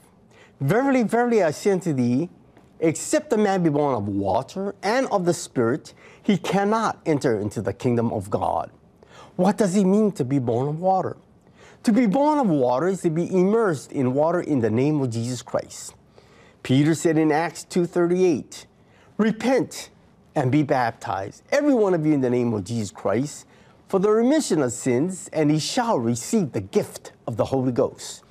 Verily, 0.61 1.03
verily, 1.03 1.43
I 1.43 1.51
say 1.51 1.73
unto 1.73 1.93
thee, 1.93 2.31
except 2.79 3.33
a 3.33 3.37
man 3.37 3.65
be 3.65 3.69
born 3.69 3.97
of 3.97 4.07
water 4.07 4.77
and 4.81 5.09
of 5.09 5.25
the 5.25 5.35
Spirit, 5.35 5.93
he 6.23 6.39
cannot 6.39 7.01
enter 7.05 7.37
into 7.37 7.61
the 7.61 7.73
kingdom 7.73 8.13
of 8.13 8.31
God. 8.31 8.71
What 9.35 9.57
does 9.57 9.75
he 9.75 9.85
mean 9.85 10.13
to 10.13 10.25
be 10.25 10.39
born 10.39 10.69
of 10.69 10.81
water? 10.81 11.17
To 11.87 11.93
be 11.93 12.07
born 12.07 12.41
of 12.41 12.49
water 12.49 12.89
is 12.89 13.03
to 13.03 13.11
be 13.11 13.33
immersed 13.33 13.93
in 13.93 14.13
water 14.13 14.41
in 14.41 14.59
the 14.59 14.71
name 14.71 15.01
of 15.01 15.11
Jesus 15.11 15.41
Christ. 15.41 15.95
Peter 16.65 16.97
said 16.97 17.17
in 17.17 17.31
Acts 17.31 17.63
2:38, 17.63 18.67
"Repent 19.19 19.91
and 20.35 20.51
be 20.51 20.65
baptized, 20.65 21.45
every 21.53 21.75
one 21.75 21.95
of 21.95 22.05
you 22.05 22.13
in 22.13 22.23
the 22.23 22.29
name 22.29 22.53
of 22.55 22.65
Jesus 22.65 22.91
Christ, 22.91 23.47
for 23.87 24.01
the 24.01 24.11
remission 24.11 24.63
of 24.63 24.73
sins, 24.73 25.31
and 25.33 25.49
he 25.49 25.61
shall 25.61 26.01
receive 26.01 26.51
the 26.51 26.61
gift 26.61 27.13
of 27.25 27.37
the 27.37 27.45
Holy 27.45 27.71
Ghost." 27.71 28.25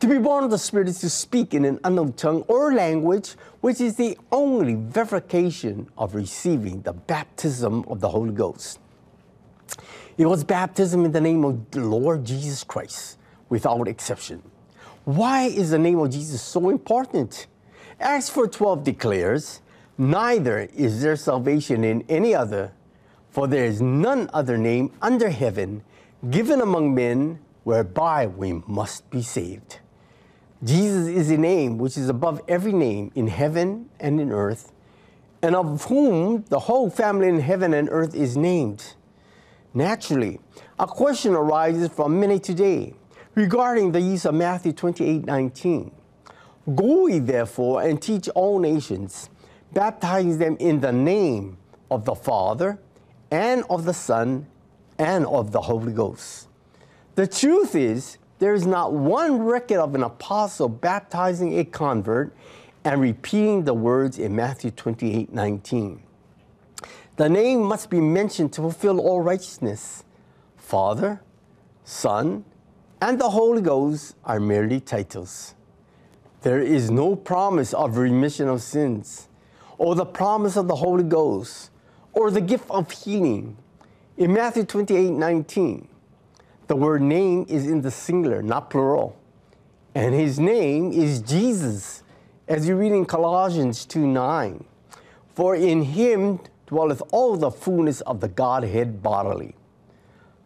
To 0.00 0.08
be 0.08 0.18
born 0.18 0.42
of 0.42 0.50
the 0.50 0.58
Spirit 0.58 0.88
is 0.88 0.98
to 0.98 1.10
speak 1.10 1.54
in 1.54 1.64
an 1.64 1.78
unknown 1.84 2.14
tongue 2.14 2.42
or 2.48 2.74
language, 2.74 3.36
which 3.60 3.80
is 3.80 3.94
the 3.94 4.18
only 4.32 4.74
verification 4.74 5.86
of 5.96 6.16
receiving 6.16 6.82
the 6.82 6.94
baptism 6.94 7.84
of 7.86 8.00
the 8.00 8.08
Holy 8.08 8.32
Ghost. 8.32 8.80
It 10.20 10.26
was 10.26 10.44
baptism 10.44 11.06
in 11.06 11.12
the 11.12 11.20
name 11.22 11.46
of 11.46 11.70
the 11.70 11.80
Lord 11.80 12.26
Jesus 12.26 12.62
Christ, 12.62 13.16
without 13.48 13.88
exception. 13.88 14.42
Why 15.06 15.44
is 15.44 15.70
the 15.70 15.78
name 15.78 15.98
of 15.98 16.10
Jesus 16.10 16.42
so 16.42 16.68
important? 16.68 17.46
Acts 17.98 18.28
4:12 18.28 18.84
declares, 18.84 19.62
"Neither 19.96 20.68
is 20.76 21.00
there 21.00 21.16
salvation 21.16 21.84
in 21.84 22.04
any 22.06 22.34
other, 22.34 22.72
for 23.30 23.46
there 23.46 23.64
is 23.64 23.80
none 23.80 24.28
other 24.34 24.58
name 24.58 24.92
under 25.00 25.30
heaven 25.30 25.80
given 26.28 26.60
among 26.60 26.94
men 26.94 27.38
whereby 27.64 28.26
we 28.26 28.62
must 28.66 29.08
be 29.08 29.22
saved." 29.22 29.78
Jesus 30.62 31.08
is 31.08 31.30
a 31.30 31.38
name 31.38 31.78
which 31.78 31.96
is 31.96 32.10
above 32.10 32.42
every 32.46 32.74
name 32.74 33.10
in 33.14 33.28
heaven 33.28 33.88
and 33.98 34.20
in 34.20 34.32
earth, 34.32 34.70
and 35.40 35.56
of 35.56 35.86
whom 35.86 36.44
the 36.50 36.58
whole 36.68 36.90
family 36.90 37.26
in 37.26 37.40
heaven 37.40 37.72
and 37.72 37.88
earth 37.90 38.14
is 38.14 38.36
named. 38.36 38.96
Naturally, 39.72 40.40
a 40.78 40.86
question 40.86 41.34
arises 41.34 41.88
from 41.90 42.18
many 42.18 42.38
today 42.40 42.94
regarding 43.34 43.92
the 43.92 44.00
use 44.00 44.24
of 44.24 44.34
Matthew 44.34 44.72
28 44.72 45.24
19. 45.24 45.92
Go 46.74 47.06
ye 47.06 47.20
therefore 47.20 47.82
and 47.82 48.02
teach 48.02 48.28
all 48.30 48.58
nations, 48.58 49.30
baptizing 49.72 50.38
them 50.38 50.56
in 50.58 50.80
the 50.80 50.92
name, 50.92 51.56
of 51.90 52.04
the 52.04 52.14
Father, 52.14 52.78
and 53.30 53.64
of 53.68 53.84
the 53.84 53.94
Son, 53.94 54.46
and 54.98 55.26
of 55.26 55.52
the 55.52 55.60
Holy 55.60 55.92
Ghost. 55.92 56.48
The 57.14 57.26
truth 57.26 57.74
is, 57.74 58.18
there 58.38 58.54
is 58.54 58.66
not 58.66 58.92
one 58.92 59.42
record 59.42 59.78
of 59.78 59.94
an 59.94 60.02
apostle 60.02 60.68
baptizing 60.68 61.58
a 61.58 61.64
convert 61.64 62.34
and 62.84 63.00
repeating 63.00 63.64
the 63.64 63.74
words 63.74 64.18
in 64.18 64.34
Matthew 64.34 64.70
28 64.70 65.32
19. 65.32 66.02
The 67.20 67.28
name 67.28 67.62
must 67.64 67.90
be 67.90 68.00
mentioned 68.00 68.54
to 68.54 68.62
fulfill 68.62 68.98
all 68.98 69.20
righteousness. 69.20 70.04
Father, 70.56 71.20
Son, 71.84 72.46
and 72.98 73.20
the 73.20 73.28
Holy 73.28 73.60
Ghost 73.60 74.14
are 74.24 74.40
merely 74.40 74.80
titles. 74.80 75.54
There 76.40 76.62
is 76.62 76.90
no 76.90 77.14
promise 77.14 77.74
of 77.74 77.98
remission 77.98 78.48
of 78.48 78.62
sins, 78.62 79.28
or 79.76 79.94
the 79.94 80.06
promise 80.06 80.56
of 80.56 80.66
the 80.66 80.76
Holy 80.76 81.04
Ghost, 81.04 81.70
or 82.14 82.30
the 82.30 82.40
gift 82.40 82.64
of 82.70 82.90
healing. 82.90 83.58
In 84.16 84.32
Matthew 84.32 84.64
28 84.64 85.10
19, 85.10 85.88
the 86.68 86.76
word 86.76 87.02
name 87.02 87.44
is 87.50 87.66
in 87.66 87.82
the 87.82 87.90
singular, 87.90 88.42
not 88.42 88.70
plural. 88.70 89.14
And 89.94 90.14
his 90.14 90.40
name 90.40 90.90
is 90.90 91.20
Jesus, 91.20 92.02
as 92.48 92.66
you 92.66 92.76
read 92.76 92.92
in 92.92 93.04
Colossians 93.04 93.84
2 93.84 94.06
9. 94.06 94.64
For 95.34 95.54
in 95.54 95.82
him 95.82 96.40
dwelleth 96.70 97.02
all 97.10 97.36
the 97.36 97.50
fullness 97.50 98.00
of 98.02 98.20
the 98.20 98.28
Godhead 98.28 99.02
bodily. 99.02 99.56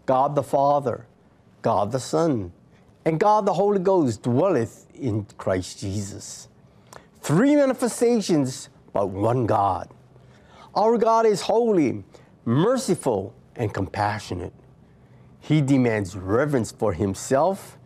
God 0.06 0.34
the 0.34 0.42
Father, 0.42 1.06
God 1.60 1.92
the 1.92 2.00
Son, 2.00 2.50
and 3.04 3.20
God 3.20 3.44
the 3.44 3.52
Holy 3.52 3.78
Ghost 3.78 4.22
dwelleth 4.22 4.86
in 4.94 5.26
Christ 5.36 5.80
Jesus. 5.80 6.48
Three 7.20 7.54
manifestations, 7.54 8.70
but 8.94 9.10
one 9.10 9.44
God. 9.44 9.90
Our 10.74 10.96
God 10.96 11.26
is 11.26 11.42
holy, 11.42 12.02
merciful, 12.46 13.34
and 13.54 13.72
compassionate. 13.72 14.54
He 15.40 15.60
demands 15.60 16.16
reverence 16.16 16.72
for 16.72 16.94
himself 16.94 17.76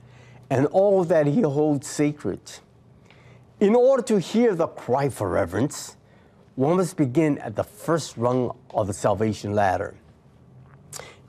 and 0.49 0.67
all 0.67 1.03
that 1.05 1.27
he 1.27 1.41
holds 1.41 1.89
sacred. 1.89 2.41
In 3.59 3.75
order 3.75 4.03
to 4.05 4.21
hear 4.21 4.55
the 4.55 4.69
cry 4.69 5.09
for 5.09 5.29
reverence, 5.29 5.97
one 6.59 6.77
must 6.77 6.97
begin 6.97 7.39
at 7.39 7.55
the 7.55 7.63
first 7.63 8.17
rung 8.17 8.51
of 8.75 8.89
the 8.89 8.93
salvation 8.93 9.53
ladder. 9.53 9.95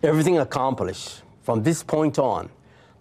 Everything 0.02 0.40
accomplished 0.40 1.22
from 1.44 1.62
this 1.62 1.84
point 1.84 2.18
on, 2.18 2.50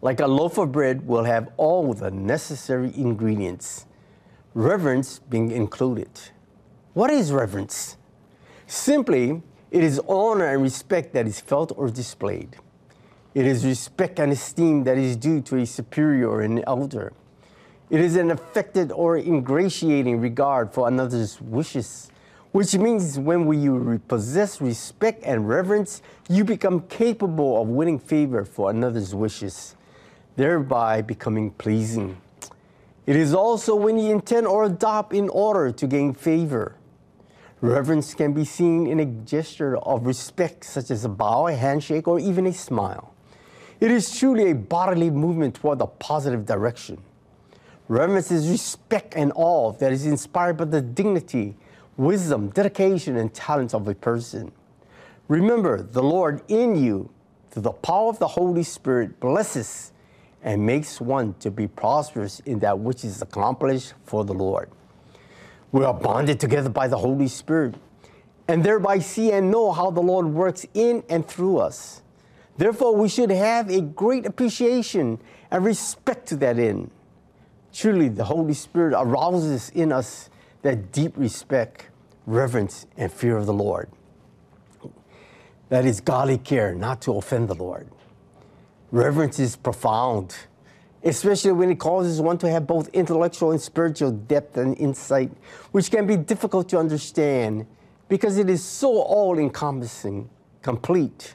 like 0.03 0.21
a 0.21 0.27
loaf 0.27 0.59
of 0.59 0.71
bread, 0.71 1.07
will 1.07 1.25
have 1.25 1.49
all 1.57 1.95
the 1.95 2.11
necessary 2.11 2.93
ingredients, 2.95 3.87
reverence 4.53 5.21
being 5.31 5.51
included. 5.51 6.11
What 6.93 7.11
is 7.11 7.33
reverence? 7.33 7.97
Simply, 8.67 9.41
it 9.71 9.83
is 9.83 9.99
honor 10.07 10.49
and 10.49 10.63
respect 10.63 11.15
that 11.15 11.27
is 11.27 11.41
felt 11.41 11.73
or 11.77 11.89
displayed. 11.89 12.57
It 13.33 13.47
is 13.47 13.65
respect 13.65 14.19
and 14.19 14.33
esteem 14.33 14.85
that 14.85 14.99
is 14.99 15.17
due 15.17 15.41
to 15.41 15.57
a 15.57 15.65
superior 15.65 16.29
or 16.29 16.43
an 16.43 16.63
elder. 16.67 17.15
It 17.89 18.01
is 18.01 18.17
an 18.17 18.31
affected 18.31 18.93
or 18.93 19.17
ingratiating 19.17 20.21
regard 20.21 20.75
for 20.75 20.89
another's 20.89 21.41
wishes, 21.41 22.11
which 22.53 22.75
means 22.77 23.19
when 23.19 23.47
we 23.47 23.99
possess 24.09 24.61
respect 24.61 25.23
and 25.25 25.49
reverence, 25.49 26.03
you 26.29 26.45
become 26.45 26.81
capable 26.89 27.61
of 27.61 27.69
winning 27.69 27.99
favor 27.99 28.45
for 28.45 28.71
another's 28.71 29.15
wishes, 29.15 29.75
thereby 30.37 31.03
becoming 31.03 31.51
pleasing. 31.53 32.17
It 33.07 33.17
is 33.17 33.33
also 33.33 33.75
when 33.75 33.99
you 33.99 34.13
intend 34.13 34.47
or 34.47 34.65
adopt 34.65 35.13
in 35.13 35.29
order 35.31 35.73
to 35.73 35.87
gain 35.87 36.13
favor. 36.15 36.75
Reverence 37.61 38.15
can 38.15 38.33
be 38.33 38.45
seen 38.45 38.87
in 38.87 39.01
a 39.01 39.05
gesture 39.05 39.77
of 39.79 40.07
respect, 40.07 40.65
such 40.65 40.91
as 40.91 41.05
a 41.05 41.09
bow, 41.09 41.49
a 41.49 41.55
handshake, 41.55 42.07
or 42.07 42.21
even 42.21 42.47
a 42.47 42.53
smile. 42.53 43.15
It 43.81 43.91
is 43.91 44.17
truly 44.17 44.51
a 44.51 44.55
bodily 44.55 45.11
movement 45.11 45.55
toward 45.57 45.81
a 45.81 45.87
positive 45.87 46.47
direction. 46.47 46.99
Reverence 47.89 48.31
is 48.31 48.49
respect 48.49 49.15
and 49.17 49.33
awe 49.35 49.73
that 49.73 49.93
is 49.93 50.05
inspired 50.05 50.59
by 50.59 50.67
the 50.67 50.81
dignity, 50.83 51.57
wisdom, 51.99 52.49
dedication, 52.51 53.17
and 53.17 53.35
talents 53.35 53.75
of 53.75 53.87
a 53.89 53.95
person. 53.95 54.51
Remember, 55.27 55.83
the 55.83 56.03
Lord 56.03 56.41
in 56.49 56.77
you, 56.77 57.11
through 57.51 57.63
the 57.63 57.73
power 57.73 58.09
of 58.09 58.19
the 58.19 58.29
Holy 58.29 58.63
Spirit, 58.63 59.21
blesses 59.21 59.93
and 60.43 60.65
makes 60.65 61.01
one 61.01 61.35
to 61.41 61.51
be 61.51 61.67
prosperous 61.67 62.41
in 62.41 62.61
that 62.61 62.79
which 62.79 63.05
is 63.05 63.21
accomplished 63.21 63.95
for 64.05 64.25
the 64.25 64.33
Lord. 64.33 64.71
We 65.73 65.85
are 65.85 65.93
bonded 65.93 66.41
together 66.41 66.71
by 66.71 66.89
the 66.89 66.97
Holy 66.97 67.29
Spirit 67.29 67.75
and 68.47 68.65
thereby 68.65 69.01
see 69.01 69.33
and 69.33 69.51
know 69.51 69.73
how 69.73 69.91
the 69.91 70.01
Lord 70.01 70.27
works 70.27 70.65
in 70.73 71.03
and 71.11 71.27
through 71.27 71.59
us. 71.59 72.01
Therefore, 72.57 72.95
we 72.97 73.09
should 73.09 73.31
have 73.31 73.69
a 73.69 73.81
great 73.81 74.25
appreciation 74.25 75.21
and 75.51 75.65
respect 75.65 76.27
to 76.29 76.37
that 76.37 76.59
end. 76.59 76.91
Truly, 77.73 78.09
the 78.09 78.25
Holy 78.25 78.55
Spirit 78.55 78.95
arouses 78.95 79.71
in 79.71 79.93
us 79.93 80.31
that 80.69 80.93
deep 80.93 81.17
respect, 81.17 81.87
reverence, 82.27 82.87
and 82.99 83.11
fear 83.11 83.39
of 83.39 83.47
the 83.47 83.55
Lord. 83.55 83.89
That 85.71 85.87
is 85.87 86.03
godly 86.03 86.37
care 86.37 86.75
not 86.75 87.01
to 87.03 87.13
offend 87.17 87.49
the 87.49 87.55
Lord. 87.55 87.89
Reverence 88.91 89.39
is 89.39 89.57
profound, 89.57 90.37
especially 91.03 91.53
when 91.53 91.71
it 91.71 91.79
causes 91.79 92.21
one 92.21 92.37
to 92.37 92.51
have 92.51 92.67
both 92.67 92.89
intellectual 92.89 93.53
and 93.53 93.61
spiritual 93.63 94.11
depth 94.11 94.59
and 94.59 94.77
insight, 94.77 95.33
which 95.73 95.91
can 95.91 96.07
be 96.07 96.19
difficult 96.19 96.69
to 96.69 96.79
understand 96.79 97.67
because 98.11 98.37
it 98.37 98.51
is 98.51 98.63
so 98.63 99.01
all 99.01 99.39
encompassing, 99.39 100.29
complete. 100.61 101.35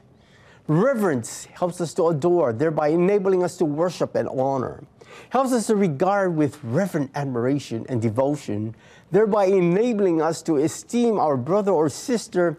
Reverence 0.68 1.46
helps 1.46 1.82
us 1.82 1.92
to 1.96 2.10
adore, 2.10 2.54
thereby 2.54 2.90
enabling 2.90 3.44
us 3.44 3.58
to 3.58 3.66
worship 3.66 4.14
and 4.14 4.30
honor. 4.30 4.84
Helps 5.30 5.52
us 5.52 5.68
to 5.68 5.76
regard 5.76 6.36
with 6.36 6.64
reverent 6.64 7.12
admiration 7.16 7.86
and 7.90 8.02
devotion, 8.02 8.76
thereby 9.14 9.46
enabling 9.46 10.24
us 10.24 10.42
to 10.42 10.58
esteem 10.58 11.20
our 11.20 11.38
brother 11.38 11.72
or 11.72 11.88
sister. 11.88 12.58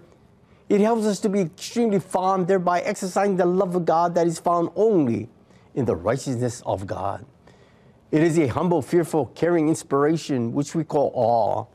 It 0.69 0.81
helps 0.81 1.05
us 1.05 1.19
to 1.21 1.29
be 1.29 1.41
extremely 1.41 1.99
fond, 1.99 2.47
thereby 2.47 2.81
exercising 2.83 3.37
the 3.37 3.45
love 3.45 3.75
of 3.75 3.85
God 3.85 4.15
that 4.15 4.29
is 4.29 4.39
found 4.39 4.71
only 4.77 5.29
in 5.75 5.85
the 5.85 5.97
righteousness 5.97 6.63
of 6.65 6.87
God. 6.87 7.27
It 8.13 8.23
is 8.23 8.39
a 8.39 8.47
humble, 8.47 8.83
fearful, 8.83 9.27
caring 9.35 9.69
inspiration, 9.69 10.53
which 10.53 10.77
we 10.77 10.85
call 10.85 11.11
awe, 11.17 11.67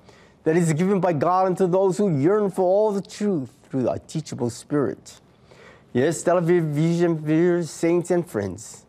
that 0.46 0.56
is 0.56 0.72
given 0.72 1.02
by 1.02 1.12
God 1.12 1.48
unto 1.48 1.68
those 1.68 1.98
who 1.98 2.18
yearn 2.18 2.50
for 2.50 2.62
all 2.62 2.94
the 2.94 3.02
truth 3.02 3.50
through 3.70 3.90
a 3.90 4.00
teachable 4.00 4.50
spirit. 4.50 5.20
Yes, 5.92 6.24
television 6.24 7.20
viewers, 7.20 7.70
saints, 7.70 8.12
and 8.12 8.26
friends. 8.26 8.86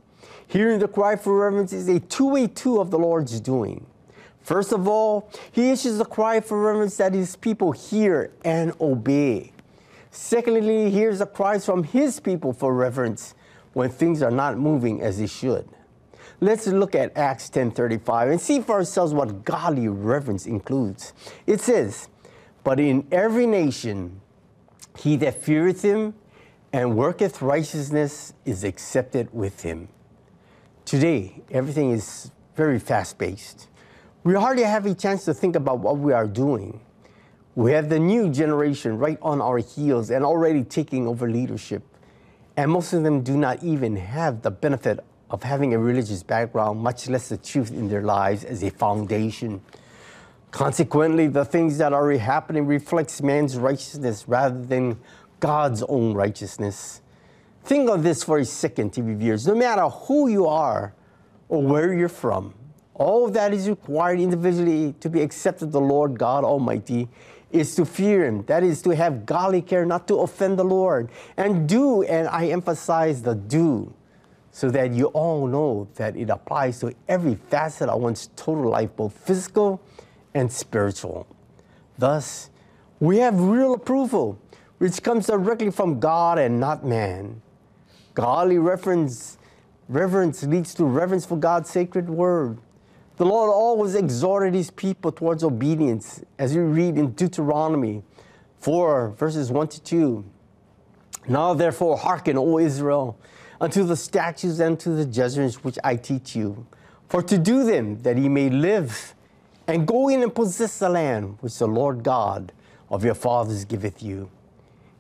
Hearing 0.47 0.79
the 0.79 0.87
cry 0.87 1.17
for 1.17 1.37
reverence 1.37 1.73
is 1.73 1.89
a 1.89 1.99
two-way 1.99 2.47
two 2.47 2.81
of 2.81 2.93
the 2.93 2.99
Lord's 2.99 3.41
doing. 3.41 3.87
First 4.51 4.73
of 4.73 4.89
all, 4.89 5.31
he 5.53 5.71
issues 5.71 6.01
a 6.01 6.05
cry 6.05 6.41
for 6.41 6.61
reverence 6.61 6.97
that 6.97 7.15
his 7.15 7.37
people 7.37 7.71
hear 7.71 8.33
and 8.45 8.73
obey. 8.81 9.53
Secondly, 10.11 10.87
he 10.87 10.91
hears 10.91 11.21
the 11.21 11.27
cries 11.27 11.65
from 11.65 11.85
his 11.85 12.19
people 12.19 12.53
for 12.53 12.75
reverence 12.75 13.37
when 13.75 13.91
things 13.91 14.25
are 14.25 14.31
not 14.33 14.59
moving 14.59 15.03
as 15.03 15.19
they 15.19 15.29
should. 15.29 15.69
Let's 16.41 16.67
look 16.67 16.97
at 16.97 17.17
Acts 17.17 17.49
10:35 17.49 18.29
and 18.29 18.41
see 18.41 18.61
for 18.61 18.73
ourselves 18.73 19.15
what 19.15 19.45
godly 19.45 19.87
reverence 19.87 20.47
includes. 20.47 21.13
It 21.47 21.61
says, 21.61 22.09
"But 22.65 22.81
in 22.81 23.07
every 23.13 23.47
nation 23.47 24.21
he 24.97 25.17
that 25.19 25.41
feareth 25.45 25.83
him 25.83 26.15
and 26.73 26.97
worketh 26.97 27.41
righteousness 27.41 28.33
is 28.45 28.65
accepted 28.65 29.29
with 29.33 29.61
him." 29.61 29.91
Today, 30.85 31.45
everything 31.53 31.93
is 31.93 32.33
very 32.57 32.81
fast-paced. 32.81 33.69
We 34.23 34.35
hardly 34.35 34.65
have 34.65 34.85
a 34.85 34.95
chance 34.95 35.25
to 35.25 35.35
think 35.35 35.57
about 35.57 35.79
what 35.79 35.97
we 35.97 36.13
are 36.13 36.27
doing. 36.27 36.81
We 37.55 37.73
have 37.73 37.89
the 37.89 37.99
new 37.99 38.29
generation 38.31 38.99
right 38.99 39.19
on 39.23 39.41
our 39.41 39.59
heels 39.59 40.11
and 40.11 40.25
already 40.25 40.63
taking 40.63 41.09
over 41.09 41.31
leadership. 41.31 41.83
And 42.57 42.71
most 42.71 42.93
of 42.93 43.03
them 43.03 43.23
do 43.23 43.37
not 43.37 43.63
even 43.63 43.97
have 43.97 44.43
the 44.43 44.51
benefit 44.51 45.01
of 45.31 45.43
having 45.43 45.73
a 45.73 45.79
religious 45.79 46.23
background, 46.23 46.81
much 46.81 47.09
less 47.09 47.31
the 47.31 47.39
truth 47.39 47.71
in 47.71 47.89
their 47.89 48.03
lives 48.03 48.45
as 48.45 48.63
a 48.63 48.71
foundation. 48.71 49.63
Consequently, 50.51 51.29
the 51.29 51.45
things 51.45 51.79
that 51.79 51.95
are 51.95 52.11
happening 52.13 52.67
reflects 52.67 53.23
man's 53.23 53.57
righteousness 53.57 54.29
rather 54.29 54.61
than 54.61 54.99
God's 55.39 55.83
own 55.85 56.13
righteousness. 56.13 57.01
Think 57.65 57.89
of 57.89 58.03
this 58.03 58.23
for 58.23 58.39
a 58.39 58.45
second, 58.45 58.93
TV 58.93 59.17
viewers. 59.17 59.47
No 59.47 59.55
matter 59.55 59.89
who 59.89 60.29
you 60.29 60.47
are 60.47 60.93
or 61.49 61.63
where 61.63 61.95
you're 61.95 62.09
from, 62.09 62.53
all 62.95 63.31
that 63.31 63.55
is 63.55 63.69
required 63.69 64.21
individually 64.21 64.95
to 65.01 65.09
be 65.09 65.23
accepted 65.23 65.73
the 65.73 65.81
Lord 65.81 66.19
God 66.19 66.45
Almighty 66.45 67.09
is 67.51 67.75
to 67.75 67.85
fear 67.85 68.25
Him. 68.25 68.45
That 68.45 68.63
is 68.63 68.83
to 68.83 68.91
have 68.91 69.27
godly 69.27 69.63
care, 69.63 69.85
not 69.87 70.07
to 70.09 70.17
offend 70.17 70.59
the 70.59 70.65
Lord. 70.65 71.11
And 71.37 71.69
do, 71.69 72.03
and 72.03 72.29
I 72.29 72.47
emphasize 72.49 73.23
the 73.23 73.35
do, 73.35 73.93
so 74.53 74.71
that 74.71 74.93
you 74.93 75.07
all 75.07 75.47
know 75.47 75.89
that 75.95 76.17
it 76.17 76.31
applies 76.31 76.81
to 76.81 76.95
every 77.09 77.35
facet 77.35 77.89
of 77.89 78.01
one's 78.01 78.29
total 78.37 78.71
life, 78.71 78.91
both 78.97 79.13
physical 79.13 79.81
and 80.35 80.51
spiritual. 80.53 81.27
Thus, 81.99 82.51
we 83.01 83.19
have 83.19 83.41
real 83.41 83.75
approval. 83.75 84.39
which 84.81 85.03
comes 85.03 85.27
directly 85.27 85.71
from 85.71 86.01
God 86.01 86.39
and 86.39 86.59
not 86.59 86.83
man. 86.83 87.43
Godly 88.15 88.57
reverence, 88.57 89.37
reverence 89.91 90.43
leads 90.43 90.73
to 90.75 90.87
reverence 90.87 91.27
for 91.27 91.37
God's 91.37 91.69
sacred 91.69 92.09
word. 92.09 92.59
The 93.21 93.27
Lord 93.27 93.51
always 93.51 93.97
exhorted 93.97 94.55
his 94.55 94.71
people 94.71 95.13
towards 95.13 95.45
obedience, 95.45 96.25
as 96.39 96.57
we 96.57 96.63
read 96.63 96.97
in 96.97 97.11
Deuteronomy 97.11 98.03
4, 98.61 99.11
verses 99.11 99.53
1 99.53 99.69
to 99.69 99.83
2. 99.83 100.25
Now, 101.29 101.53
therefore, 101.53 101.99
hearken, 101.99 102.39
O 102.39 102.59
Israel, 102.59 103.19
unto 103.61 103.85
the 103.85 103.95
statutes 103.95 104.59
and 104.59 104.81
to 104.81 104.93
the 104.93 105.05
judgments 105.05 105.63
which 105.63 105.79
I 105.85 105.97
teach 105.97 106.35
you, 106.35 106.67
for 107.11 107.21
to 107.25 107.37
do 107.37 107.63
them 107.63 108.01
that 108.05 108.17
ye 108.17 108.31
may 108.31 108.49
live, 108.49 109.15
and 109.67 109.87
go 109.87 110.09
in 110.09 110.23
and 110.23 110.35
possess 110.35 110.79
the 110.79 110.89
land 110.89 111.37
which 111.41 111.59
the 111.59 111.69
Lord 111.69 112.03
God 112.03 112.53
of 112.89 113.05
your 113.05 113.13
fathers 113.13 113.67
giveth 113.67 114.03
you. 114.03 114.31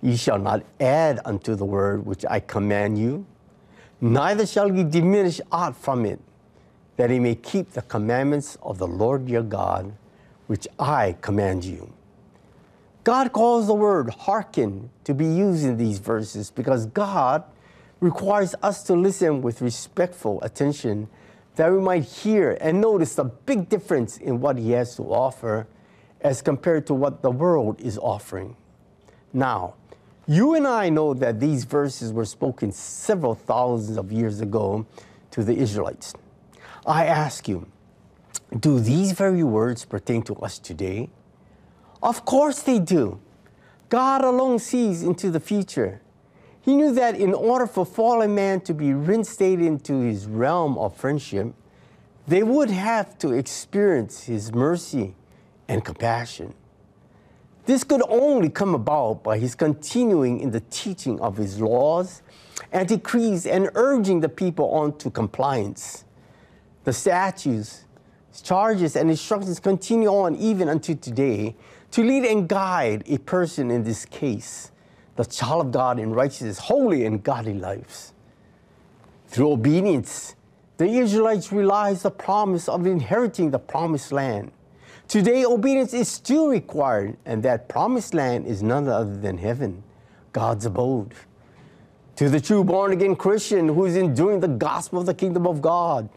Ye 0.02 0.14
shall 0.16 0.38
not 0.38 0.62
add 0.78 1.20
unto 1.24 1.54
the 1.54 1.64
word 1.64 2.04
which 2.04 2.26
I 2.28 2.40
command 2.40 2.98
you, 2.98 3.24
neither 3.98 4.44
shall 4.44 4.70
ye 4.70 4.84
diminish 4.84 5.40
aught 5.50 5.74
from 5.74 6.04
it, 6.04 6.20
that 7.00 7.08
he 7.08 7.18
may 7.18 7.34
keep 7.34 7.70
the 7.70 7.80
commandments 7.80 8.58
of 8.62 8.76
the 8.76 8.86
Lord 8.86 9.26
your 9.26 9.42
God, 9.42 9.94
which 10.48 10.68
I 10.78 11.16
command 11.22 11.64
you. 11.64 11.94
God 13.04 13.32
calls 13.32 13.68
the 13.68 13.72
word 13.72 14.10
hearken 14.10 14.90
to 15.04 15.14
be 15.14 15.24
used 15.24 15.64
in 15.64 15.78
these 15.78 15.98
verses 15.98 16.50
because 16.50 16.84
God 16.84 17.42
requires 18.00 18.54
us 18.62 18.82
to 18.82 18.92
listen 18.92 19.40
with 19.40 19.62
respectful 19.62 20.42
attention 20.42 21.08
that 21.56 21.72
we 21.72 21.80
might 21.80 22.04
hear 22.04 22.58
and 22.60 22.82
notice 22.82 23.14
the 23.14 23.24
big 23.24 23.70
difference 23.70 24.18
in 24.18 24.38
what 24.38 24.58
He 24.58 24.72
has 24.72 24.94
to 24.96 25.04
offer 25.04 25.66
as 26.20 26.42
compared 26.42 26.86
to 26.88 26.92
what 26.92 27.22
the 27.22 27.30
world 27.30 27.80
is 27.80 27.96
offering. 27.96 28.54
Now, 29.32 29.72
you 30.26 30.54
and 30.54 30.66
I 30.66 30.90
know 30.90 31.14
that 31.14 31.40
these 31.40 31.64
verses 31.64 32.12
were 32.12 32.26
spoken 32.26 32.72
several 32.72 33.34
thousands 33.34 33.96
of 33.96 34.12
years 34.12 34.42
ago 34.42 34.84
to 35.30 35.42
the 35.42 35.56
Israelites. 35.56 36.12
I 36.86 37.06
ask 37.06 37.48
you, 37.48 37.66
do 38.58 38.80
these 38.80 39.12
very 39.12 39.44
words 39.44 39.84
pertain 39.84 40.22
to 40.22 40.34
us 40.36 40.58
today? 40.58 41.10
Of 42.02 42.24
course 42.24 42.62
they 42.62 42.78
do. 42.78 43.20
God 43.88 44.24
alone 44.24 44.58
sees 44.58 45.02
into 45.02 45.30
the 45.30 45.40
future. 45.40 46.00
He 46.62 46.76
knew 46.76 46.92
that 46.94 47.16
in 47.16 47.34
order 47.34 47.66
for 47.66 47.84
fallen 47.84 48.34
man 48.34 48.60
to 48.62 48.74
be 48.74 48.92
reinstated 48.92 49.64
into 49.64 50.00
his 50.00 50.26
realm 50.26 50.78
of 50.78 50.96
friendship, 50.96 51.54
they 52.26 52.42
would 52.42 52.70
have 52.70 53.18
to 53.18 53.32
experience 53.32 54.24
his 54.24 54.52
mercy 54.52 55.14
and 55.68 55.84
compassion. 55.84 56.54
This 57.66 57.84
could 57.84 58.02
only 58.08 58.48
come 58.48 58.74
about 58.74 59.22
by 59.22 59.38
his 59.38 59.54
continuing 59.54 60.40
in 60.40 60.50
the 60.50 60.60
teaching 60.70 61.20
of 61.20 61.36
his 61.36 61.60
laws 61.60 62.22
and 62.72 62.88
decrees 62.88 63.46
and 63.46 63.70
urging 63.74 64.20
the 64.20 64.28
people 64.28 64.70
on 64.70 64.96
to 64.98 65.10
compliance. 65.10 66.04
The 66.84 66.92
statutes, 66.92 67.84
charges, 68.42 68.96
and 68.96 69.10
instructions 69.10 69.60
continue 69.60 70.08
on 70.08 70.36
even 70.36 70.68
until 70.68 70.96
today 70.96 71.56
to 71.90 72.02
lead 72.02 72.24
and 72.24 72.48
guide 72.48 73.02
a 73.06 73.18
person 73.18 73.70
in 73.70 73.82
this 73.82 74.04
case, 74.04 74.70
the 75.16 75.24
child 75.24 75.66
of 75.66 75.72
God 75.72 75.98
in 75.98 76.12
righteousness, 76.12 76.58
holy 76.58 77.04
and 77.04 77.22
godly 77.22 77.54
lives. 77.54 78.14
Through 79.26 79.52
obedience, 79.52 80.34
the 80.76 80.86
Israelites 80.86 81.52
realized 81.52 82.04
the 82.04 82.10
promise 82.10 82.68
of 82.68 82.86
inheriting 82.86 83.50
the 83.50 83.58
promised 83.58 84.12
land. 84.12 84.52
Today, 85.08 85.44
obedience 85.44 85.92
is 85.92 86.08
still 86.08 86.48
required, 86.48 87.16
and 87.26 87.42
that 87.42 87.68
promised 87.68 88.14
land 88.14 88.46
is 88.46 88.62
none 88.62 88.88
other 88.88 89.16
than 89.16 89.38
heaven, 89.38 89.82
God's 90.32 90.64
abode. 90.66 91.14
To 92.16 92.28
the 92.28 92.40
true 92.40 92.64
born 92.64 92.92
again 92.92 93.16
Christian 93.16 93.68
who 93.68 93.84
is 93.86 93.96
enduring 93.96 94.40
the 94.40 94.48
gospel 94.48 95.00
of 95.00 95.06
the 95.06 95.14
kingdom 95.14 95.46
of 95.46 95.60
God, 95.60 96.08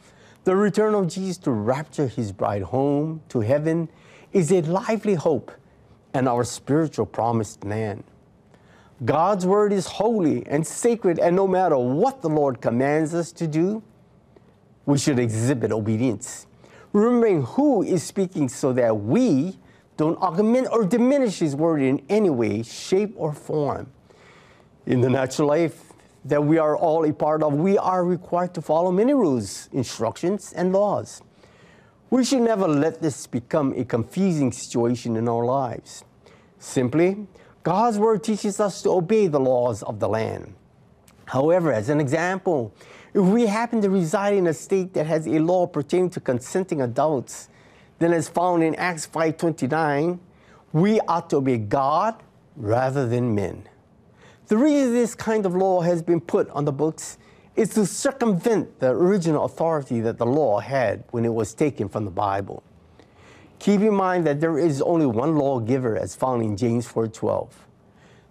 the 0.43 0.55
return 0.55 0.93
of 0.93 1.07
Jesus 1.07 1.37
to 1.39 1.51
rapture 1.51 2.07
his 2.07 2.31
bride 2.31 2.63
home 2.63 3.21
to 3.29 3.39
heaven 3.39 3.89
is 4.33 4.51
a 4.51 4.61
lively 4.61 5.13
hope 5.13 5.51
and 6.13 6.27
our 6.27 6.43
spiritual 6.43 7.05
promised 7.05 7.63
land. 7.63 8.03
God's 9.05 9.45
word 9.45 9.73
is 9.73 9.87
holy 9.87 10.45
and 10.47 10.65
sacred, 10.65 11.19
and 11.19 11.35
no 11.35 11.47
matter 11.47 11.77
what 11.77 12.21
the 12.21 12.29
Lord 12.29 12.61
commands 12.61 13.13
us 13.13 13.31
to 13.33 13.47
do, 13.47 13.83
we 14.85 14.97
should 14.97 15.17
exhibit 15.17 15.71
obedience, 15.71 16.45
remembering 16.91 17.43
who 17.43 17.83
is 17.83 18.03
speaking 18.03 18.49
so 18.49 18.73
that 18.73 18.95
we 18.95 19.57
don't 19.97 20.17
augment 20.17 20.67
or 20.71 20.85
diminish 20.85 21.39
His 21.39 21.55
word 21.55 21.81
in 21.81 22.01
any 22.09 22.29
way, 22.29 22.63
shape, 22.63 23.13
or 23.15 23.33
form. 23.33 23.91
In 24.85 25.01
the 25.01 25.09
natural 25.09 25.47
life 25.47 25.92
that 26.25 26.43
we 26.43 26.57
are 26.57 26.77
all 26.77 27.05
a 27.05 27.13
part 27.13 27.43
of, 27.43 27.53
we 27.53 27.77
are 27.77 28.03
required 28.05 28.53
to 28.53 28.61
follow 28.61 28.91
many 28.91 29.13
rules, 29.13 29.69
instructions, 29.71 30.53
and 30.53 30.71
laws. 30.71 31.21
We 32.09 32.23
should 32.23 32.41
never 32.41 32.67
let 32.67 33.01
this 33.01 33.27
become 33.27 33.73
a 33.75 33.83
confusing 33.83 34.51
situation 34.51 35.15
in 35.15 35.27
our 35.27 35.43
lives. 35.43 36.03
Simply, 36.59 37.27
God's 37.63 37.97
word 37.97 38.23
teaches 38.23 38.59
us 38.59 38.81
to 38.83 38.91
obey 38.91 39.27
the 39.27 39.39
laws 39.39 39.83
of 39.83 39.99
the 39.99 40.07
land. 40.07 40.53
However, 41.25 41.71
as 41.73 41.89
an 41.89 41.99
example, 41.99 42.73
if 43.13 43.23
we 43.23 43.47
happen 43.47 43.81
to 43.81 43.89
reside 43.89 44.35
in 44.35 44.47
a 44.47 44.53
state 44.53 44.93
that 44.93 45.05
has 45.07 45.27
a 45.27 45.39
law 45.39 45.67
pertaining 45.67 46.09
to 46.11 46.19
consenting 46.19 46.81
adults, 46.81 47.49
then 47.99 48.13
as 48.13 48.27
found 48.27 48.63
in 48.63 48.75
Acts 48.75 49.05
5:29, 49.05 50.19
we 50.71 50.99
ought 51.01 51.29
to 51.29 51.37
obey 51.37 51.57
God 51.57 52.15
rather 52.55 53.07
than 53.07 53.33
men. 53.33 53.63
The 54.47 54.57
reason 54.57 54.93
this 54.93 55.15
kind 55.15 55.45
of 55.45 55.55
law 55.55 55.81
has 55.81 56.01
been 56.01 56.19
put 56.19 56.49
on 56.49 56.65
the 56.65 56.71
books 56.71 57.17
is 57.55 57.69
to 57.69 57.85
circumvent 57.85 58.79
the 58.79 58.89
original 58.89 59.45
authority 59.45 60.01
that 60.01 60.17
the 60.17 60.25
law 60.25 60.59
had 60.59 61.03
when 61.11 61.23
it 61.23 61.33
was 61.33 61.53
taken 61.53 61.87
from 61.87 62.03
the 62.03 62.11
Bible. 62.11 62.63
Keep 63.59 63.81
in 63.81 63.93
mind 63.93 64.27
that 64.27 64.41
there 64.41 64.57
is 64.57 64.81
only 64.81 65.05
one 65.05 65.37
lawgiver 65.37 65.95
as 65.95 66.15
found 66.15 66.43
in 66.43 66.57
James 66.57 66.85
4:12. 66.85 67.47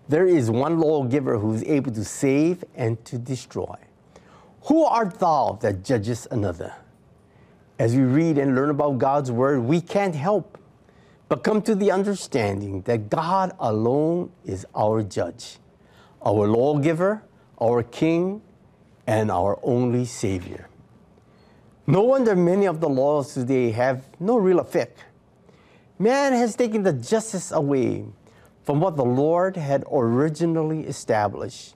There 0.09 0.27
is 0.27 0.51
one 0.51 0.79
lawgiver 0.79 1.39
who 1.39 1.55
is 1.55 1.63
able 1.65 1.93
to 1.93 2.05
save 2.05 2.65
and 2.75 3.03
to 3.07 3.17
destroy. 3.17 3.77
Who 4.65 4.85
art 4.85 5.19
thou 5.19 5.59
that 5.63 5.83
judgest 5.83 6.29
another? 6.31 6.75
As 7.79 7.97
we 7.97 8.03
read 8.03 8.37
and 8.37 8.55
learn 8.55 8.69
about 8.69 8.99
God's 8.99 9.33
word, 9.33 9.61
we 9.61 9.81
can't 9.81 10.15
help 10.15 10.59
but 11.29 11.43
come 11.43 11.63
to 11.63 11.75
the 11.75 11.91
understanding 11.91 12.83
that 12.83 13.09
God 13.09 13.55
alone 13.59 14.31
is 14.45 14.67
our 14.75 15.03
judge, 15.03 15.57
our 16.25 16.47
lawgiver, 16.47 17.23
our 17.61 17.83
king, 17.83 18.43
and 19.07 19.31
our 19.31 19.59
only 19.63 20.05
savior. 20.05 20.69
No 21.87 22.03
wonder 22.03 22.37
many 22.37 22.67
of 22.67 22.81
the 22.81 22.89
laws 22.89 23.35
today 23.35 23.73
have 23.73 24.05
no 24.21 24.37
real 24.37 24.61
effect. 24.61 25.05
Man 25.99 26.33
has 26.33 26.55
taken 26.55 26.83
the 26.83 26.93
justice 26.93 27.51
away 27.51 28.05
from 28.63 28.81
what 28.81 28.97
the 28.97 29.05
Lord 29.05 29.57
had 29.57 29.85
originally 29.91 30.83
established. 30.83 31.75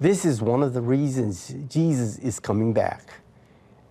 This 0.00 0.24
is 0.24 0.42
one 0.42 0.62
of 0.62 0.74
the 0.74 0.80
reasons 0.80 1.54
Jesus 1.68 2.18
is 2.18 2.40
coming 2.40 2.72
back, 2.72 3.10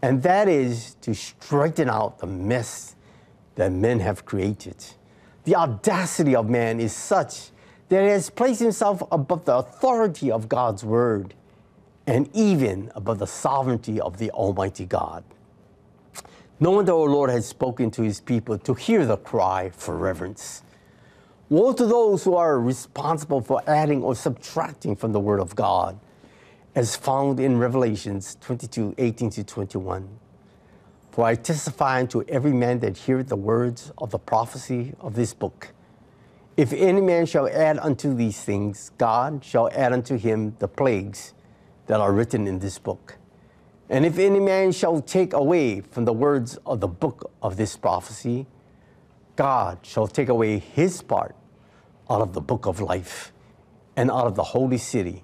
and 0.01 0.21
that 0.23 0.49
is 0.49 0.95
to 1.01 1.13
straighten 1.13 1.89
out 1.89 2.19
the 2.19 2.27
mess 2.27 2.95
that 3.55 3.71
men 3.71 3.99
have 3.99 4.25
created. 4.25 4.75
The 5.43 5.55
audacity 5.55 6.35
of 6.35 6.49
man 6.49 6.79
is 6.79 6.93
such 6.93 7.51
that 7.89 8.03
has 8.03 8.29
placed 8.29 8.61
himself 8.61 9.03
above 9.11 9.45
the 9.45 9.55
authority 9.55 10.31
of 10.31 10.47
God's 10.47 10.83
word 10.83 11.33
and 12.07 12.29
even 12.33 12.91
above 12.95 13.19
the 13.19 13.27
sovereignty 13.27 13.99
of 13.99 14.17
the 14.17 14.31
Almighty 14.31 14.85
God. 14.85 15.23
No 16.59 16.71
wonder 16.71 16.91
our 16.91 17.09
Lord 17.09 17.29
has 17.29 17.47
spoken 17.47 17.89
to 17.91 18.01
his 18.01 18.19
people 18.19 18.57
to 18.59 18.73
hear 18.73 19.05
the 19.05 19.17
cry 19.17 19.69
for 19.69 19.95
reverence. 19.95 20.61
Woe 21.49 21.73
to 21.73 21.85
those 21.85 22.23
who 22.23 22.35
are 22.35 22.59
responsible 22.59 23.41
for 23.41 23.63
adding 23.65 24.03
or 24.03 24.13
subtracting 24.13 24.95
from 24.95 25.13
the 25.13 25.19
Word 25.19 25.39
of 25.39 25.55
God, 25.55 25.99
as 26.75 26.95
found 26.95 27.39
in 27.39 27.57
Revelations 27.57 28.37
22 28.41 28.95
18 28.97 29.29
to 29.31 29.43
21. 29.43 30.07
For 31.11 31.25
I 31.25 31.35
testify 31.35 31.99
unto 31.99 32.23
every 32.27 32.53
man 32.53 32.79
that 32.79 32.97
heareth 32.97 33.29
the 33.29 33.35
words 33.35 33.91
of 33.97 34.11
the 34.11 34.19
prophecy 34.19 34.93
of 34.99 35.15
this 35.15 35.33
book. 35.33 35.69
If 36.59 36.73
any 36.73 36.99
man 36.99 37.25
shall 37.25 37.47
add 37.47 37.77
unto 37.77 38.13
these 38.13 38.43
things, 38.43 38.91
God 38.97 39.45
shall 39.45 39.69
add 39.69 39.93
unto 39.93 40.17
him 40.17 40.57
the 40.59 40.67
plagues 40.67 41.33
that 41.87 42.01
are 42.01 42.11
written 42.11 42.47
in 42.47 42.59
this 42.59 42.77
book. 42.77 43.15
And 43.89 44.05
if 44.05 44.19
any 44.19 44.41
man 44.41 44.73
shall 44.73 44.99
take 44.99 45.31
away 45.31 45.79
from 45.79 46.03
the 46.03 46.11
words 46.11 46.57
of 46.65 46.81
the 46.81 46.87
book 46.89 47.31
of 47.41 47.55
this 47.55 47.77
prophecy, 47.77 48.45
God 49.37 49.77
shall 49.83 50.05
take 50.05 50.27
away 50.27 50.59
his 50.59 51.01
part 51.01 51.33
out 52.09 52.19
of 52.19 52.33
the 52.33 52.41
book 52.41 52.65
of 52.65 52.81
life 52.81 53.31
and 53.95 54.11
out 54.11 54.27
of 54.27 54.35
the 54.35 54.43
holy 54.43 54.79
city 54.79 55.23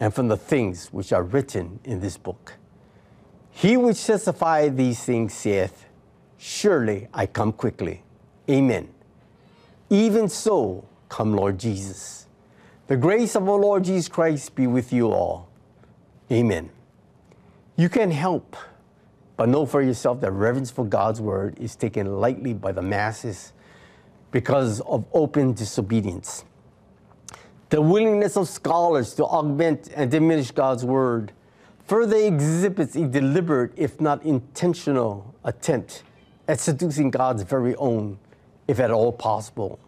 and 0.00 0.12
from 0.12 0.26
the 0.26 0.36
things 0.36 0.88
which 0.88 1.12
are 1.12 1.22
written 1.22 1.78
in 1.84 2.00
this 2.00 2.16
book. 2.16 2.54
He 3.52 3.76
which 3.76 4.04
testifieth 4.04 4.76
these 4.76 5.04
things 5.04 5.34
saith, 5.34 5.86
Surely 6.36 7.06
I 7.14 7.26
come 7.26 7.52
quickly. 7.52 8.02
Amen. 8.50 8.88
Even 9.90 10.28
so, 10.28 10.84
come 11.08 11.34
Lord 11.34 11.58
Jesus. 11.58 12.26
The 12.88 12.96
grace 12.96 13.34
of 13.34 13.48
our 13.48 13.58
Lord 13.58 13.84
Jesus 13.84 14.08
Christ 14.08 14.54
be 14.54 14.66
with 14.66 14.92
you 14.92 15.10
all. 15.10 15.48
Amen. 16.30 16.70
You 17.76 17.88
can 17.88 18.10
help, 18.10 18.56
but 19.36 19.48
know 19.48 19.64
for 19.64 19.82
yourself 19.82 20.20
that 20.20 20.32
reverence 20.32 20.70
for 20.70 20.84
God's 20.84 21.20
word 21.20 21.58
is 21.58 21.76
taken 21.76 22.20
lightly 22.20 22.52
by 22.52 22.72
the 22.72 22.82
masses 22.82 23.52
because 24.30 24.80
of 24.82 25.04
open 25.12 25.54
disobedience. 25.54 26.44
The 27.70 27.80
willingness 27.80 28.36
of 28.36 28.48
scholars 28.48 29.14
to 29.14 29.24
augment 29.24 29.90
and 29.94 30.10
diminish 30.10 30.50
God's 30.50 30.84
word 30.84 31.32
further 31.86 32.16
exhibits 32.16 32.96
a 32.96 33.06
deliberate, 33.06 33.72
if 33.76 34.00
not 34.00 34.22
intentional, 34.22 35.34
attempt 35.44 36.02
at 36.46 36.60
seducing 36.60 37.10
God's 37.10 37.42
very 37.42 37.74
own, 37.76 38.18
if 38.68 38.78
at 38.78 38.90
all 38.90 39.10
possible. 39.10 39.80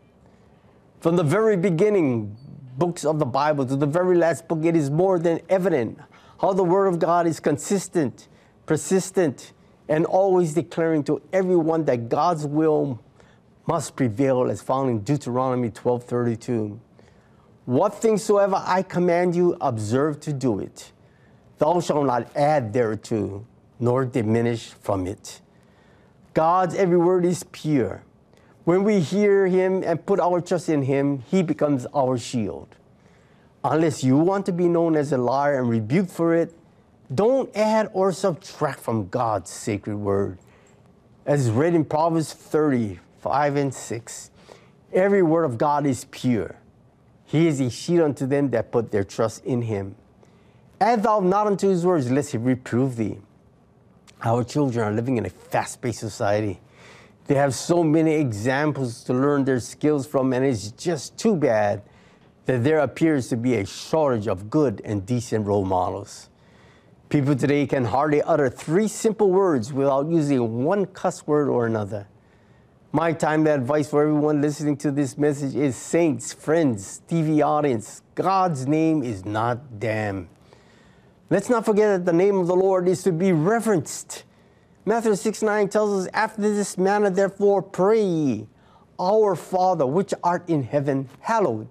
From 1.01 1.17
the 1.17 1.23
very 1.23 1.57
beginning, 1.57 2.37
books 2.77 3.05
of 3.05 3.19
the 3.19 3.27
Bible 3.27 3.67
to 3.67 3.77
the 3.77 3.87
very 3.87 4.17
last 4.17 4.49
book, 4.49 4.65
it 4.65 4.75
is 4.75 4.91
more 4.91 5.19
than 5.19 5.41
evident 5.49 5.99
how 6.41 6.53
the 6.55 6.65
Word 6.65 6.87
of 6.87 6.99
God 6.99 7.27
is 7.27 7.39
consistent, 7.39 8.27
persistent, 8.67 9.53
and 9.89 10.07
always 10.07 10.55
declaring 10.55 11.05
to 11.05 11.21
everyone 11.33 11.85
that 11.85 12.09
God's 12.09 12.47
will 12.47 12.99
must 13.67 13.97
prevail, 13.97 14.51
as 14.51 14.63
found 14.63 14.89
in 14.89 15.01
Deuteronomy 15.01 15.71
12:32. 15.71 16.81
What 17.67 17.95
things 17.95 18.23
soever 18.23 18.63
I 18.65 18.83
command 18.83 19.37
you, 19.37 19.57
observe 19.61 20.19
to 20.21 20.33
do 20.33 20.59
it. 20.59 20.93
Thou 21.59 21.81
shalt 21.81 22.07
not 22.07 22.35
add 22.35 22.73
thereto, 22.73 23.45
nor 23.79 24.07
diminish 24.07 24.71
from 24.71 25.07
it. 25.07 25.41
God's 26.33 26.75
every 26.75 26.97
word 26.97 27.25
is 27.25 27.45
pure. 27.45 28.03
When 28.71 28.85
we 28.85 29.01
hear 29.01 29.49
Him 29.49 29.83
and 29.83 30.07
put 30.07 30.21
our 30.21 30.41
trust 30.41 30.69
in 30.69 30.83
Him, 30.83 31.25
He 31.29 31.43
becomes 31.43 31.89
our 31.93 32.17
shield. 32.17 32.69
Unless 33.65 34.05
you 34.05 34.17
want 34.17 34.47
to 34.47 34.53
be 34.53 34.69
known 34.69 34.95
as 34.95 35.11
a 35.11 35.19
liar 35.19 35.59
and 35.59 35.69
rebuked 35.69 36.13
for 36.13 36.37
it, 36.37 36.55
don't 37.13 37.51
add 37.57 37.91
or 37.93 38.13
subtract 38.13 38.79
from 38.79 39.09
God's 39.09 39.51
sacred 39.51 39.97
word. 39.97 40.39
As 41.27 41.51
read 41.51 41.75
in 41.75 41.85
Proverbs 41.85 42.33
30, 42.33 43.01
5 43.19 43.57
and 43.57 43.75
6, 43.75 44.31
every 44.93 45.25
word 45.25 45.47
of 45.47 45.59
God 45.59 45.85
is 45.85 46.05
pure. 46.05 46.55
He 47.27 47.49
is 47.49 47.61
a 47.61 47.71
shield 47.71 48.05
unto 48.05 48.25
them 48.25 48.51
that 48.51 48.71
put 48.71 48.93
their 48.93 49.03
trust 49.03 49.45
in 49.45 49.63
Him. 49.63 49.97
Add 50.81 51.03
thou 51.03 51.19
not 51.19 51.49
unto 51.49 51.69
His 51.69 51.85
words, 51.85 52.09
lest 52.09 52.31
He 52.31 52.39
reprove 52.39 52.95
thee. 52.95 53.19
Our 54.23 54.45
children 54.45 54.87
are 54.87 54.93
living 54.93 55.17
in 55.17 55.27
a 55.27 55.31
fast 55.31 55.83
paced 55.83 55.99
society. 55.99 56.61
They 57.31 57.37
have 57.37 57.55
so 57.55 57.85
many 57.85 58.15
examples 58.15 59.05
to 59.05 59.15
learn 59.15 59.45
their 59.45 59.61
skills 59.61 60.05
from, 60.05 60.33
and 60.33 60.45
it's 60.45 60.73
just 60.73 61.17
too 61.17 61.37
bad 61.37 61.81
that 62.47 62.65
there 62.65 62.81
appears 62.81 63.29
to 63.29 63.37
be 63.37 63.55
a 63.55 63.65
shortage 63.65 64.27
of 64.27 64.51
good 64.51 64.83
and 64.85 65.07
decent 65.07 65.47
role 65.47 65.65
models. 65.65 66.29
People 67.09 67.37
today 67.37 67.69
can 67.69 67.85
hardly 67.85 68.21
utter 68.21 68.51
three 68.51 68.89
simple 68.89 69.31
words 69.31 69.73
without 69.73 70.09
using 70.11 70.65
one 70.65 70.87
cuss 70.87 71.25
word 71.25 71.49
or 71.49 71.67
another. 71.67 72.09
My 72.91 73.13
time 73.13 73.47
advice 73.47 73.89
for 73.89 74.03
everyone 74.03 74.43
listening 74.43 74.77
to 74.79 74.91
this 74.91 75.17
message 75.17 75.55
is 75.55 75.77
saints, 75.77 76.33
friends, 76.33 77.01
TV 77.09 77.47
audience, 77.47 78.03
God's 78.17 78.67
name 78.67 79.05
is 79.05 79.25
not 79.25 79.79
damn. 79.79 80.29
Let's 81.31 81.49
not 81.49 81.65
forget 81.65 81.97
that 81.97 82.07
the 82.07 82.13
name 82.13 82.41
of 82.41 82.49
the 82.49 82.57
Lord 82.57 82.89
is 82.89 83.05
to 83.05 83.13
be 83.13 83.31
reverenced. 83.31 84.25
Matthew 84.87 85.15
6 85.15 85.43
9 85.43 85.69
tells 85.69 86.07
us, 86.07 86.11
After 86.15 86.43
this 86.43 86.79
manner, 86.79 87.11
therefore, 87.11 87.63
pray 87.63 88.03
ye, 88.03 88.49
Our 88.99 89.37
Father, 89.37 89.87
which 89.87 90.15
art 90.25 90.49
in 90.49 90.63
heaven, 90.63 91.09
hallowed 91.21 91.69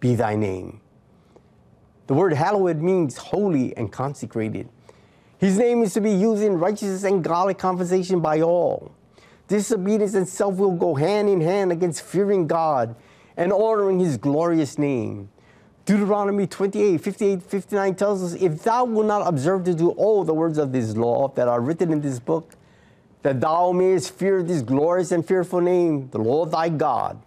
be 0.00 0.14
thy 0.14 0.34
name. 0.34 0.80
The 2.08 2.14
word 2.14 2.32
hallowed 2.32 2.78
means 2.78 3.16
holy 3.16 3.76
and 3.76 3.92
consecrated. 3.92 4.68
His 5.38 5.58
name 5.58 5.82
is 5.82 5.94
to 5.94 6.00
be 6.00 6.10
used 6.10 6.42
in 6.42 6.58
righteousness 6.58 7.04
and 7.04 7.22
godly 7.22 7.54
conversation 7.54 8.20
by 8.20 8.40
all. 8.40 8.92
Disobedience 9.46 10.14
and 10.14 10.28
self 10.28 10.56
will 10.56 10.72
go 10.72 10.94
hand 10.94 11.28
in 11.28 11.40
hand 11.40 11.70
against 11.70 12.02
fearing 12.02 12.46
God 12.46 12.96
and 13.36 13.52
honoring 13.52 14.00
his 14.00 14.16
glorious 14.16 14.76
name. 14.76 15.30
Deuteronomy 15.86 16.46
28, 16.46 17.00
58, 17.00 17.42
59 17.42 17.94
tells 17.94 18.22
us, 18.22 18.40
If 18.40 18.62
thou 18.62 18.84
wilt 18.84 19.06
not 19.06 19.26
observe 19.26 19.64
to 19.64 19.74
do 19.74 19.90
all 19.90 20.24
the 20.24 20.34
words 20.34 20.58
of 20.58 20.72
this 20.72 20.96
law 20.96 21.28
that 21.28 21.48
are 21.48 21.60
written 21.60 21.92
in 21.92 22.00
this 22.00 22.18
book, 22.18 22.54
that 23.22 23.40
thou 23.40 23.72
mayest 23.72 24.14
fear 24.14 24.42
this 24.42 24.62
glorious 24.62 25.12
and 25.12 25.26
fearful 25.26 25.60
name, 25.60 26.08
the 26.10 26.18
Lord 26.18 26.50
thy 26.50 26.68
God, 26.68 27.20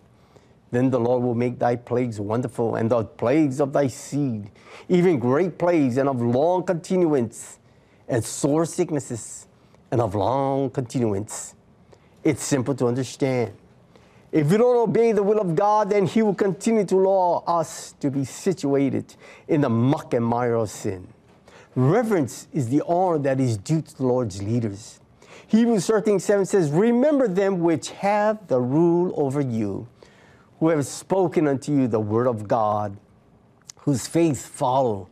then 0.71 0.89
the 0.89 0.99
Lord 0.99 1.21
will 1.21 1.35
make 1.35 1.59
thy 1.59 1.75
plagues 1.75 2.19
wonderful, 2.19 2.75
and 2.75 2.89
the 2.89 3.03
plagues 3.03 3.59
of 3.59 3.73
thy 3.73 3.87
seed, 3.87 4.49
even 4.89 5.19
great 5.19 5.57
plagues 5.57 5.97
and 5.97 6.09
of 6.09 6.21
long 6.21 6.63
continuance, 6.63 7.59
and 8.07 8.23
sore 8.23 8.65
sicknesses 8.65 9.47
and 9.91 10.01
of 10.01 10.15
long 10.15 10.69
continuance. 10.69 11.53
It's 12.23 12.43
simple 12.43 12.73
to 12.75 12.87
understand. 12.87 13.53
If 14.33 14.49
we 14.49 14.57
don't 14.57 14.89
obey 14.89 15.11
the 15.11 15.21
will 15.21 15.39
of 15.39 15.55
God, 15.55 15.91
then 15.91 16.07
He 16.07 16.23
will 16.23 16.33
continue 16.33 16.83
to 16.85 16.95
allow 16.95 17.43
us 17.45 17.93
to 17.99 18.09
be 18.09 18.25
situated 18.25 19.15
in 19.47 19.61
the 19.61 19.69
muck 19.69 20.11
and 20.15 20.25
mire 20.25 20.55
of 20.55 20.71
sin. 20.71 21.07
Reverence 21.75 22.47
is 22.51 22.69
the 22.69 22.81
honor 22.87 23.19
that 23.19 23.39
is 23.39 23.57
due 23.57 23.83
to 23.83 23.95
the 23.95 24.03
Lord's 24.03 24.41
leaders. 24.41 24.99
Hebrews 25.45 25.85
13 25.85 26.19
7 26.19 26.47
says, 26.47 26.71
Remember 26.71 27.27
them 27.27 27.59
which 27.59 27.91
have 27.91 28.47
the 28.47 28.59
rule 28.59 29.13
over 29.15 29.39
you, 29.39 29.87
who 30.59 30.69
have 30.69 30.87
spoken 30.87 31.47
unto 31.47 31.71
you 31.71 31.87
the 31.87 31.99
word 31.99 32.25
of 32.25 32.47
God, 32.47 32.97
whose 33.81 34.07
faith 34.07 34.43
follow, 34.47 35.09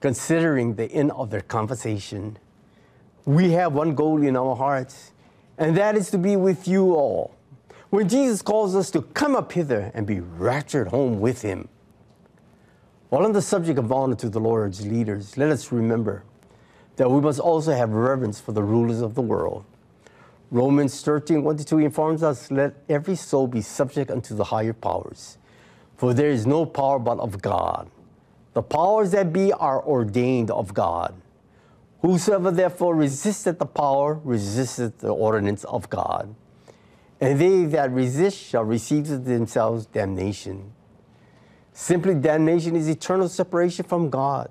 considering 0.00 0.76
the 0.76 0.90
end 0.90 1.10
of 1.12 1.28
their 1.28 1.42
conversation. 1.42 2.38
We 3.26 3.50
have 3.50 3.74
one 3.74 3.94
goal 3.94 4.22
in 4.22 4.34
our 4.34 4.56
hearts, 4.56 5.12
and 5.58 5.76
that 5.76 5.94
is 5.94 6.10
to 6.12 6.16
be 6.16 6.36
with 6.36 6.66
you 6.66 6.94
all. 6.94 7.36
When 7.92 8.08
Jesus 8.08 8.40
calls 8.40 8.74
us 8.74 8.90
to 8.92 9.02
come 9.02 9.36
up 9.36 9.52
hither 9.52 9.90
and 9.92 10.06
be 10.06 10.18
raptured 10.18 10.88
home 10.88 11.20
with 11.20 11.42
him. 11.42 11.68
While 13.10 13.26
on 13.26 13.34
the 13.34 13.42
subject 13.42 13.78
of 13.78 13.92
honor 13.92 14.14
to 14.14 14.30
the 14.30 14.40
Lord's 14.40 14.86
leaders, 14.86 15.36
let 15.36 15.50
us 15.50 15.70
remember 15.70 16.24
that 16.96 17.10
we 17.10 17.20
must 17.20 17.38
also 17.38 17.74
have 17.74 17.90
reverence 17.90 18.40
for 18.40 18.52
the 18.52 18.62
rulers 18.62 19.02
of 19.02 19.14
the 19.14 19.20
world. 19.20 19.66
Romans 20.50 21.02
13, 21.02 21.44
1 21.44 21.56
to 21.58 21.64
2 21.66 21.80
informs 21.80 22.22
us, 22.22 22.50
let 22.50 22.76
every 22.88 23.14
soul 23.14 23.46
be 23.46 23.60
subject 23.60 24.10
unto 24.10 24.34
the 24.34 24.44
higher 24.44 24.72
powers. 24.72 25.36
For 25.98 26.14
there 26.14 26.30
is 26.30 26.46
no 26.46 26.64
power 26.64 26.98
but 26.98 27.18
of 27.18 27.42
God. 27.42 27.90
The 28.54 28.62
powers 28.62 29.10
that 29.10 29.34
be 29.34 29.52
are 29.52 29.84
ordained 29.84 30.50
of 30.50 30.72
God. 30.72 31.14
Whosoever 32.00 32.52
therefore 32.52 32.96
resisteth 32.96 33.58
the 33.58 33.66
power, 33.66 34.18
resisteth 34.24 34.96
the 35.00 35.12
ordinance 35.12 35.64
of 35.64 35.90
God. 35.90 36.34
And 37.22 37.38
they 37.38 37.66
that 37.66 37.92
resist 37.92 38.36
shall 38.36 38.64
receive 38.64 39.06
to 39.06 39.16
themselves 39.16 39.86
damnation. 39.86 40.72
Simply, 41.72 42.16
damnation 42.16 42.74
is 42.74 42.88
eternal 42.88 43.28
separation 43.28 43.84
from 43.84 44.10
God. 44.10 44.50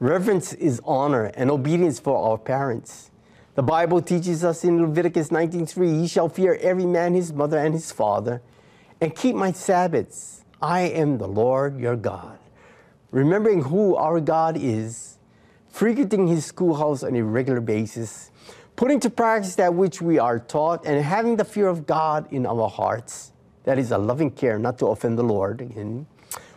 Reverence 0.00 0.54
is 0.54 0.80
honor 0.86 1.24
and 1.34 1.50
obedience 1.50 2.00
for 2.00 2.16
our 2.16 2.38
parents. 2.38 3.10
The 3.56 3.62
Bible 3.62 4.00
teaches 4.00 4.42
us 4.42 4.64
in 4.64 4.80
Leviticus 4.80 5.30
19:3, 5.30 6.00
"He 6.00 6.06
shall 6.06 6.30
fear 6.30 6.58
every 6.62 6.86
man 6.86 7.12
his 7.12 7.30
mother 7.30 7.58
and 7.58 7.74
his 7.74 7.92
father, 7.92 8.40
and 8.98 9.14
keep 9.14 9.36
my 9.36 9.52
Sabbaths. 9.52 10.44
I 10.62 10.80
am 10.80 11.18
the 11.18 11.28
Lord 11.28 11.78
your 11.78 11.96
God." 11.96 12.38
Remembering 13.10 13.64
who 13.64 13.96
our 13.96 14.18
God 14.18 14.56
is, 14.56 15.18
frequenting 15.68 16.26
his 16.26 16.46
schoolhouse 16.46 17.02
on 17.02 17.14
a 17.14 17.22
regular 17.22 17.60
basis, 17.60 18.30
putting 18.76 19.00
to 19.00 19.10
practice 19.10 19.54
that 19.56 19.74
which 19.74 20.00
we 20.00 20.18
are 20.18 20.38
taught, 20.38 20.84
and 20.86 21.02
having 21.04 21.36
the 21.36 21.44
fear 21.44 21.68
of 21.68 21.86
God 21.86 22.32
in 22.32 22.46
our 22.46 22.68
hearts, 22.68 23.32
that 23.64 23.78
is 23.78 23.90
a 23.90 23.98
loving 23.98 24.30
care 24.30 24.58
not 24.58 24.78
to 24.78 24.86
offend 24.86 25.18
the 25.18 25.22
Lord, 25.22 25.60
again, 25.60 26.06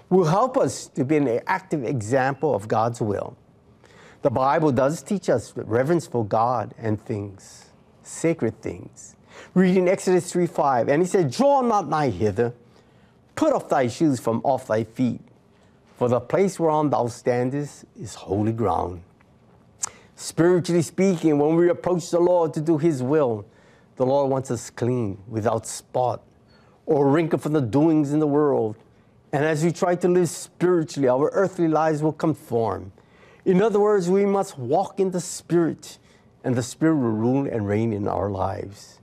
will 0.09 0.25
help 0.25 0.57
us 0.57 0.87
to 0.87 1.03
be 1.03 1.17
an 1.17 1.41
active 1.47 1.83
example 1.83 2.55
of 2.55 2.67
God's 2.67 3.01
will. 3.01 3.35
The 4.21 4.29
Bible 4.29 4.71
does 4.71 5.03
teach 5.03 5.29
us 5.29 5.53
reverence 5.55 6.07
for 6.07 6.25
God 6.25 6.73
and 6.77 6.99
things, 6.99 7.65
sacred 8.01 8.61
things. 8.61 9.15
Reading 9.53 9.87
Exodus 9.87 10.31
3 10.31 10.47
5, 10.47 10.89
and 10.89 11.01
he 11.01 11.07
said, 11.07 11.29
Draw 11.29 11.61
not 11.61 11.89
nigh 11.89 12.09
hither, 12.09 12.53
put 13.35 13.53
off 13.53 13.69
thy 13.69 13.87
shoes 13.87 14.19
from 14.19 14.41
off 14.43 14.67
thy 14.67 14.83
feet, 14.83 15.21
for 15.97 16.07
the 16.09 16.19
place 16.19 16.59
whereon 16.59 16.89
thou 16.89 17.07
standest 17.07 17.85
is 17.99 18.15
holy 18.15 18.51
ground. 18.51 19.01
Spiritually 20.15 20.81
speaking, 20.81 21.37
when 21.37 21.55
we 21.55 21.69
approach 21.69 22.09
the 22.09 22.19
Lord 22.19 22.53
to 22.53 22.61
do 22.61 22.77
his 22.77 23.03
will, 23.03 23.45
the 23.97 24.05
Lord 24.05 24.31
wants 24.31 24.49
us 24.49 24.69
clean, 24.69 25.17
without 25.27 25.67
spot, 25.67 26.21
or 26.85 27.09
wrinkle 27.09 27.39
from 27.39 27.53
the 27.53 27.61
doings 27.61 28.13
in 28.13 28.19
the 28.19 28.27
world. 28.27 28.77
And 29.33 29.43
as 29.43 29.63
we 29.63 29.73
try 29.73 29.95
to 29.95 30.07
live 30.07 30.29
spiritually, 30.29 31.09
our 31.09 31.29
earthly 31.33 31.67
lives 31.67 32.01
will 32.01 32.13
conform. 32.13 32.93
In 33.43 33.61
other 33.61 33.79
words, 33.79 34.09
we 34.09 34.25
must 34.25 34.57
walk 34.57 34.99
in 34.99 35.11
the 35.11 35.19
Spirit, 35.19 35.97
and 36.45 36.55
the 36.55 36.63
Spirit 36.63 36.95
will 36.95 37.11
rule 37.11 37.45
and 37.45 37.67
reign 37.67 37.91
in 37.91 38.07
our 38.07 38.29
lives. 38.29 38.99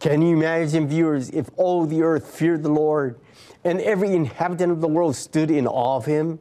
Can 0.00 0.20
you 0.20 0.36
imagine, 0.36 0.86
viewers, 0.86 1.30
if 1.30 1.48
all 1.56 1.86
the 1.86 2.02
earth 2.02 2.26
feared 2.26 2.62
the 2.62 2.68
Lord 2.68 3.18
and 3.64 3.80
every 3.80 4.14
inhabitant 4.14 4.72
of 4.72 4.80
the 4.80 4.88
world 4.88 5.16
stood 5.16 5.50
in 5.50 5.66
awe 5.66 5.96
of 5.96 6.06
him? 6.06 6.40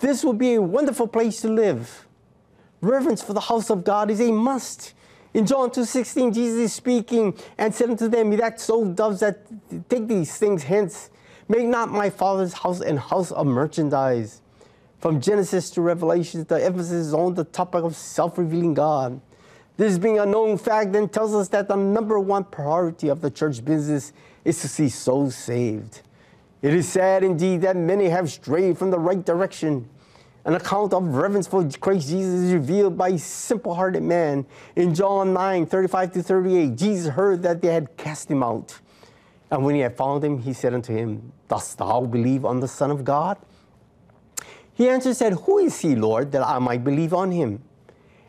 This 0.00 0.24
would 0.24 0.38
be 0.38 0.54
a 0.54 0.62
wonderful 0.62 1.06
place 1.06 1.40
to 1.42 1.48
live. 1.48 2.06
Reverence 2.80 3.22
for 3.22 3.32
the 3.32 3.40
house 3.40 3.70
of 3.70 3.84
God 3.84 4.10
is 4.10 4.20
a 4.20 4.32
must. 4.32 4.94
In 5.32 5.46
John 5.46 5.70
2:16, 5.70 6.32
Jesus 6.32 6.58
is 6.58 6.72
speaking 6.72 7.34
and 7.58 7.74
said 7.74 7.90
unto 7.90 8.08
them, 8.08 8.30
That 8.36 8.60
so 8.60 8.84
doves 8.84 9.20
that 9.20 9.46
take 9.88 10.08
these 10.08 10.36
things 10.36 10.64
hence. 10.64 11.10
Make 11.48 11.66
not 11.66 11.90
my 11.90 12.10
father's 12.10 12.52
house 12.52 12.80
an 12.80 12.96
house 12.96 13.30
of 13.30 13.46
merchandise. 13.46 14.40
From 14.98 15.20
Genesis 15.20 15.70
to 15.70 15.80
Revelation, 15.80 16.44
the 16.48 16.62
emphasis 16.62 17.06
is 17.06 17.14
on 17.14 17.34
the 17.34 17.44
topic 17.44 17.84
of 17.84 17.96
self-revealing 17.96 18.74
God. 18.74 19.20
This 19.76 19.96
being 19.96 20.18
a 20.18 20.26
known 20.26 20.58
fact 20.58 20.92
then 20.92 21.08
tells 21.08 21.34
us 21.34 21.48
that 21.48 21.68
the 21.68 21.76
number 21.76 22.20
one 22.20 22.44
priority 22.44 23.08
of 23.08 23.22
the 23.22 23.30
church 23.30 23.64
business 23.64 24.12
is 24.44 24.60
to 24.60 24.68
see 24.68 24.88
souls 24.90 25.34
saved. 25.34 26.02
It 26.60 26.74
is 26.74 26.88
sad 26.88 27.24
indeed 27.24 27.62
that 27.62 27.76
many 27.76 28.10
have 28.10 28.30
strayed 28.30 28.76
from 28.76 28.90
the 28.90 28.98
right 28.98 29.24
direction. 29.24 29.88
An 30.44 30.54
account 30.54 30.94
of 30.94 31.04
reverence 31.14 31.46
for 31.46 31.68
Christ 31.68 32.08
Jesus 32.08 32.40
is 32.40 32.52
revealed 32.52 32.96
by 32.96 33.10
a 33.10 33.18
simple 33.18 33.74
hearted 33.74 34.02
man. 34.02 34.46
In 34.74 34.94
John 34.94 35.34
9 35.34 35.66
35 35.66 36.12
to 36.12 36.22
38, 36.22 36.76
Jesus 36.76 37.12
heard 37.12 37.42
that 37.42 37.60
they 37.60 37.72
had 37.72 37.96
cast 37.96 38.30
him 38.30 38.42
out. 38.42 38.78
And 39.50 39.64
when 39.64 39.74
he 39.74 39.80
had 39.82 39.96
found 39.96 40.24
him, 40.24 40.38
he 40.38 40.52
said 40.52 40.72
unto 40.72 40.94
him, 40.94 41.32
Dost 41.48 41.78
thou 41.78 42.02
believe 42.02 42.44
on 42.44 42.60
the 42.60 42.68
Son 42.68 42.90
of 42.90 43.04
God? 43.04 43.36
He 44.72 44.88
answered, 44.88 45.10
and 45.10 45.16
said, 45.16 45.32
Who 45.34 45.58
is 45.58 45.78
he, 45.80 45.94
Lord, 45.94 46.32
that 46.32 46.46
I 46.46 46.58
might 46.58 46.84
believe 46.84 47.12
on 47.12 47.32
him? 47.32 47.62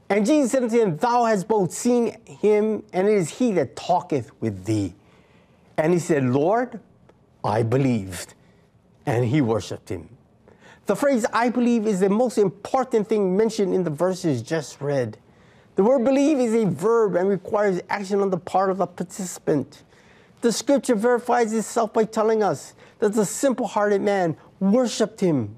And 0.09 0.25
Jesus 0.25 0.51
said 0.51 0.63
unto 0.63 0.77
him, 0.77 0.97
Thou 0.97 1.23
hast 1.23 1.47
both 1.47 1.71
seen 1.71 2.17
him, 2.25 2.83
and 2.91 3.07
it 3.07 3.13
is 3.13 3.29
he 3.37 3.53
that 3.53 3.77
talketh 3.77 4.31
with 4.41 4.65
thee. 4.65 4.93
And 5.77 5.93
he 5.93 5.99
said, 5.99 6.25
Lord, 6.25 6.81
I 7.43 7.63
believed. 7.63 8.33
And 9.05 9.23
he 9.23 9.39
worshiped 9.39 9.87
him. 9.87 10.09
The 10.87 10.95
phrase 10.95 11.25
I 11.31 11.49
believe 11.49 11.85
is 11.85 11.99
the 11.99 12.09
most 12.09 12.37
important 12.37 13.07
thing 13.07 13.37
mentioned 13.37 13.73
in 13.73 13.83
the 13.83 13.89
verses 13.91 14.41
just 14.41 14.81
read. 14.81 15.17
The 15.75 15.83
word 15.83 16.03
believe 16.03 16.39
is 16.39 16.53
a 16.53 16.65
verb 16.65 17.15
and 17.15 17.29
requires 17.29 17.81
action 17.89 18.19
on 18.19 18.29
the 18.29 18.37
part 18.37 18.69
of 18.71 18.77
the 18.77 18.87
participant. 18.87 19.83
The 20.41 20.51
scripture 20.51 20.95
verifies 20.95 21.53
itself 21.53 21.93
by 21.93 22.05
telling 22.05 22.43
us 22.43 22.73
that 22.99 23.13
the 23.13 23.25
simple 23.25 23.67
hearted 23.67 24.01
man 24.01 24.35
worshiped 24.59 25.21
him. 25.21 25.55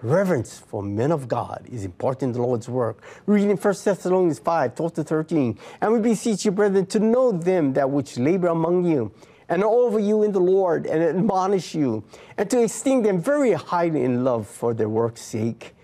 Reverence 0.00 0.58
for 0.58 0.82
men 0.82 1.10
of 1.10 1.26
God 1.26 1.66
is 1.70 1.84
important 1.84 2.22
in 2.22 2.32
the 2.32 2.46
Lord's 2.46 2.68
work. 2.68 3.02
Reading 3.26 3.56
1 3.56 3.74
Thessalonians 3.84 4.38
5 4.38 4.74
12 4.74 4.94
to 4.94 5.04
13. 5.04 5.58
And 5.80 5.92
we 5.92 5.98
beseech 5.98 6.44
you, 6.44 6.52
brethren, 6.52 6.86
to 6.86 7.00
know 7.00 7.32
them 7.32 7.72
that 7.72 7.90
which 7.90 8.16
labor 8.16 8.48
among 8.48 8.84
you 8.84 9.12
and 9.48 9.62
over 9.62 9.98
you 9.98 10.22
in 10.22 10.32
the 10.32 10.40
Lord 10.40 10.86
and 10.86 11.02
admonish 11.02 11.74
you, 11.74 12.04
and 12.36 12.50
to 12.50 12.62
esteem 12.62 13.02
them 13.02 13.20
very 13.20 13.52
highly 13.52 14.02
in 14.02 14.24
love 14.24 14.46
for 14.46 14.74
their 14.74 14.88
work's 14.88 15.22
sake, 15.22 15.74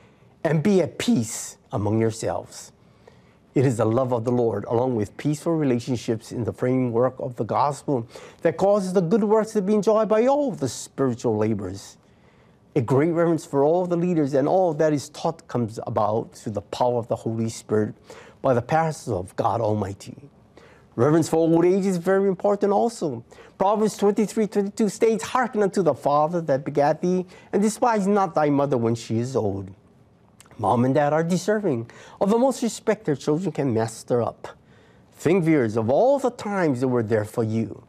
and 0.45 0.63
be 0.63 0.81
at 0.81 0.99
peace 0.99 1.57
among 1.71 2.01
yourselves. 2.01 2.73
It 3.55 3.67
is 3.67 3.77
the 3.77 3.85
love 3.85 4.13
of 4.13 4.25
the 4.25 4.33
Lord, 4.33 4.65
along 4.65 4.97
with 4.97 5.17
peaceful 5.19 5.55
relationships 5.55 6.33
in 6.33 6.45
the 6.45 6.53
framework 6.53 7.15
of 7.19 7.37
the 7.37 7.45
gospel, 7.45 8.07
that 8.41 8.57
causes 8.57 8.95
the 8.95 9.03
good 9.03 9.25
works 9.25 9.53
to 9.53 9.61
be 9.61 9.75
enjoyed 9.75 10.09
by 10.09 10.27
all 10.27 10.51
the 10.53 10.69
spiritual 10.69 11.37
laborers. 11.37 11.99
A 12.75 12.81
great 12.81 13.11
reverence 13.11 13.45
for 13.45 13.63
all 13.63 13.87
the 13.87 13.97
leaders 13.97 14.33
and 14.33 14.49
all 14.49 14.73
that 14.75 14.95
is 14.95 15.11
taught 15.11 15.47
comes 15.47 15.79
about 15.87 16.33
through 16.33 16.53
the 16.53 16.63
power 16.63 16.97
of 16.97 17.09
the 17.09 17.17
Holy 17.17 17.51
Spirit 17.51 17.95
by 18.41 18.55
the 18.55 18.63
pastors 18.63 19.13
of 19.13 19.37
God 19.37 19.61
Almighty. 19.61 20.17
Reverence 20.95 21.29
for 21.29 21.37
old 21.37 21.65
age 21.65 21.87
is 21.87 21.97
very 21.97 22.29
important 22.29 22.73
also. 22.73 23.25
Proverbs 23.57 23.97
23 23.97 24.47
22 24.47 24.89
states, 24.89 25.25
Hearken 25.25 25.63
unto 25.63 25.83
the 25.83 25.95
father 25.95 26.41
that 26.43 26.65
begat 26.65 27.01
thee, 27.01 27.25
and 27.53 27.63
despise 27.63 28.07
not 28.07 28.35
thy 28.35 28.51
mother 28.51 28.77
when 28.77 28.95
she 28.95 29.19
is 29.19 29.35
old. 29.35 29.71
Mom 30.59 30.85
and 30.85 30.95
dad 30.95 31.13
are 31.13 31.25
deserving 31.25 31.91
of 32.21 32.31
the 32.31 32.39
most 32.39 32.63
respect 32.63 33.05
their 33.07 33.17
children 33.17 33.53
can 33.53 33.73
master 33.73 34.21
up. 34.21 34.49
Think, 35.13 35.45
viewers, 35.45 35.77
of 35.77 35.89
all 35.89 36.19
the 36.19 36.31
times 36.31 36.81
they 36.81 36.87
were 36.87 37.03
there 37.03 37.25
for 37.25 37.45
you. 37.45 37.85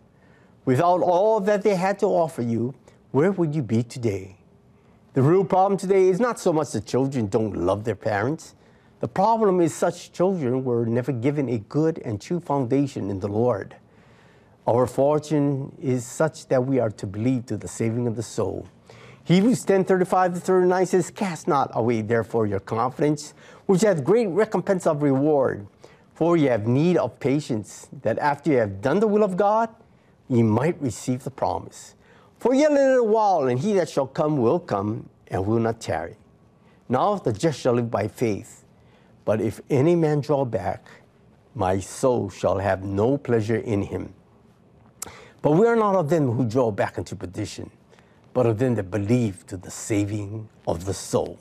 Without 0.66 1.02
all 1.02 1.40
that 1.42 1.64
they 1.64 1.76
had 1.76 2.00
to 2.00 2.06
offer 2.06 2.42
you, 2.42 2.74
where 3.12 3.32
would 3.32 3.54
you 3.54 3.62
be 3.62 3.84
today? 3.84 4.38
The 5.14 5.22
real 5.22 5.44
problem 5.44 5.78
today 5.78 6.08
is 6.08 6.20
not 6.20 6.40
so 6.40 6.54
much 6.54 6.72
the 6.72 6.82
children 6.82 7.28
don't 7.28 7.56
love 7.56 7.84
their 7.84 7.96
parents. 7.96 8.56
The 9.04 9.10
problem 9.10 9.60
is 9.60 9.74
such 9.74 10.14
children 10.14 10.64
were 10.64 10.86
never 10.86 11.12
given 11.12 11.50
a 11.50 11.58
good 11.58 12.00
and 12.06 12.22
true 12.22 12.40
foundation 12.40 13.10
in 13.10 13.20
the 13.20 13.28
Lord. 13.28 13.76
Our 14.66 14.88
fortune 14.88 15.76
is 15.82 16.06
such 16.06 16.48
that 16.48 16.66
we 16.66 16.80
are 16.80 16.90
to 16.92 17.06
believe 17.06 17.46
to 17.48 17.58
the 17.58 17.68
saving 17.68 18.08
of 18.08 18.16
the 18.16 18.24
soul. 18.24 18.66
Hebrews 19.26 19.66
10 19.66 19.84
35 19.84 20.36
to 20.36 20.40
39 20.40 20.86
says, 20.86 21.12
Cast 21.12 21.50
not 21.50 21.70
away 21.74 22.02
therefore 22.02 22.46
your 22.46 22.62
confidence, 22.62 23.34
which 23.66 23.82
hath 23.82 24.06
great 24.06 24.28
recompense 24.28 24.88
of 24.88 25.04
reward. 25.04 25.68
For 26.14 26.38
ye 26.38 26.46
have 26.46 26.66
need 26.66 26.96
of 26.96 27.20
patience, 27.20 27.90
that 28.04 28.18
after 28.20 28.52
ye 28.52 28.56
have 28.56 28.80
done 28.80 29.02
the 29.02 29.08
will 29.08 29.26
of 29.26 29.36
God, 29.36 29.68
ye 30.30 30.44
might 30.44 30.82
receive 30.82 31.26
the 31.26 31.30
promise. 31.30 31.96
For 32.40 32.54
yet 32.54 32.72
a 32.72 32.76
little 32.76 33.08
while, 33.10 33.50
and 33.50 33.60
he 33.60 33.74
that 33.74 33.90
shall 33.90 34.08
come 34.08 34.38
will 34.38 34.60
come, 34.60 35.10
and 35.28 35.46
will 35.46 35.60
not 35.60 35.82
tarry. 35.82 36.16
Now 36.88 37.16
the 37.16 37.34
just 37.34 37.60
shall 37.60 37.74
live 37.74 37.92
by 37.92 38.08
faith. 38.08 38.63
But 39.26 39.42
if 39.42 39.62
any 39.70 39.96
man 39.96 40.22
draw 40.22 40.46
back, 40.46 40.86
my 41.56 41.80
soul 41.80 42.30
shall 42.30 42.58
have 42.58 42.84
no 42.84 43.18
pleasure 43.18 43.58
in 43.58 43.84
him. 43.84 44.14
But 45.42 45.52
we 45.52 45.68
are 45.68 45.76
not 45.76 45.96
of 45.96 46.10
them 46.10 46.32
who 46.32 46.46
draw 46.46 46.72
back 46.72 46.98
into 46.98 47.16
perdition, 47.16 47.70
but 48.34 48.46
of 48.46 48.58
them 48.58 48.76
that 48.76 48.90
believe 48.90 49.46
to 49.48 49.58
the 49.58 49.70
saving 49.70 50.50
of 50.68 50.86
the 50.86 50.94
soul. 50.94 51.38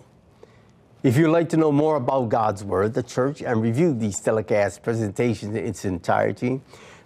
If 1.02 1.16
you'd 1.16 1.30
like 1.30 1.48
to 1.48 1.56
know 1.56 1.72
more 1.72 1.96
about 1.96 2.28
God's 2.28 2.62
Word, 2.62 2.94
the 2.94 3.02
church, 3.02 3.42
and 3.42 3.60
review 3.60 3.92
these 3.92 4.20
telecast 4.20 4.82
presentations 4.82 5.56
in 5.56 5.66
its 5.66 5.84
entirety, 5.84 6.60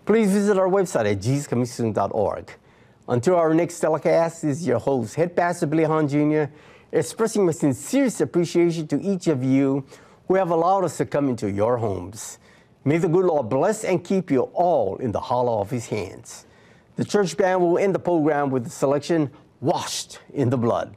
please 0.05 0.31
visit 0.31 0.59
our 0.59 0.68
website 0.68 1.11
at 1.11 1.18
jesuscomingsoon.org. 1.20 2.51
Until 3.09 3.37
our 3.37 3.55
next 3.55 3.79
telecast, 3.79 4.45
is 4.45 4.66
your 4.66 4.79
host, 4.79 5.14
Head 5.14 5.35
Pastor 5.37 5.66
Billy 5.66 5.85
Hahn 5.85 6.09
Jr., 6.09 6.45
expressing 6.93 7.47
my 7.47 7.53
sincerest 7.53 8.20
appreciation 8.20 8.87
to 8.89 9.01
each 9.01 9.29
of 9.29 9.43
you 9.45 9.85
who 10.29 10.35
have 10.35 10.51
allowed 10.51 10.85
us 10.85 10.97
to 10.99 11.07
come 11.07 11.29
into 11.29 11.51
your 11.51 11.79
homes. 11.79 12.39
May 12.85 12.99
the 12.99 13.09
good 13.09 13.24
Lord 13.24 13.49
bless 13.49 13.85
and 13.85 14.03
keep 14.05 14.31
you 14.31 14.43
all 14.55 14.97
in 14.97 15.12
the 15.12 15.20
hollow 15.20 15.61
of 15.61 15.70
his 15.70 15.87
hands. 15.87 16.47
The 16.97 17.05
church 17.05 17.37
band 17.37 17.61
will 17.61 17.79
end 17.79 17.95
the 17.95 17.99
program 17.99 18.51
with 18.51 18.64
the 18.64 18.70
selection 18.70 19.31
Washed 19.61 20.20
in 20.33 20.51
the 20.51 20.59
Blood. 20.59 20.97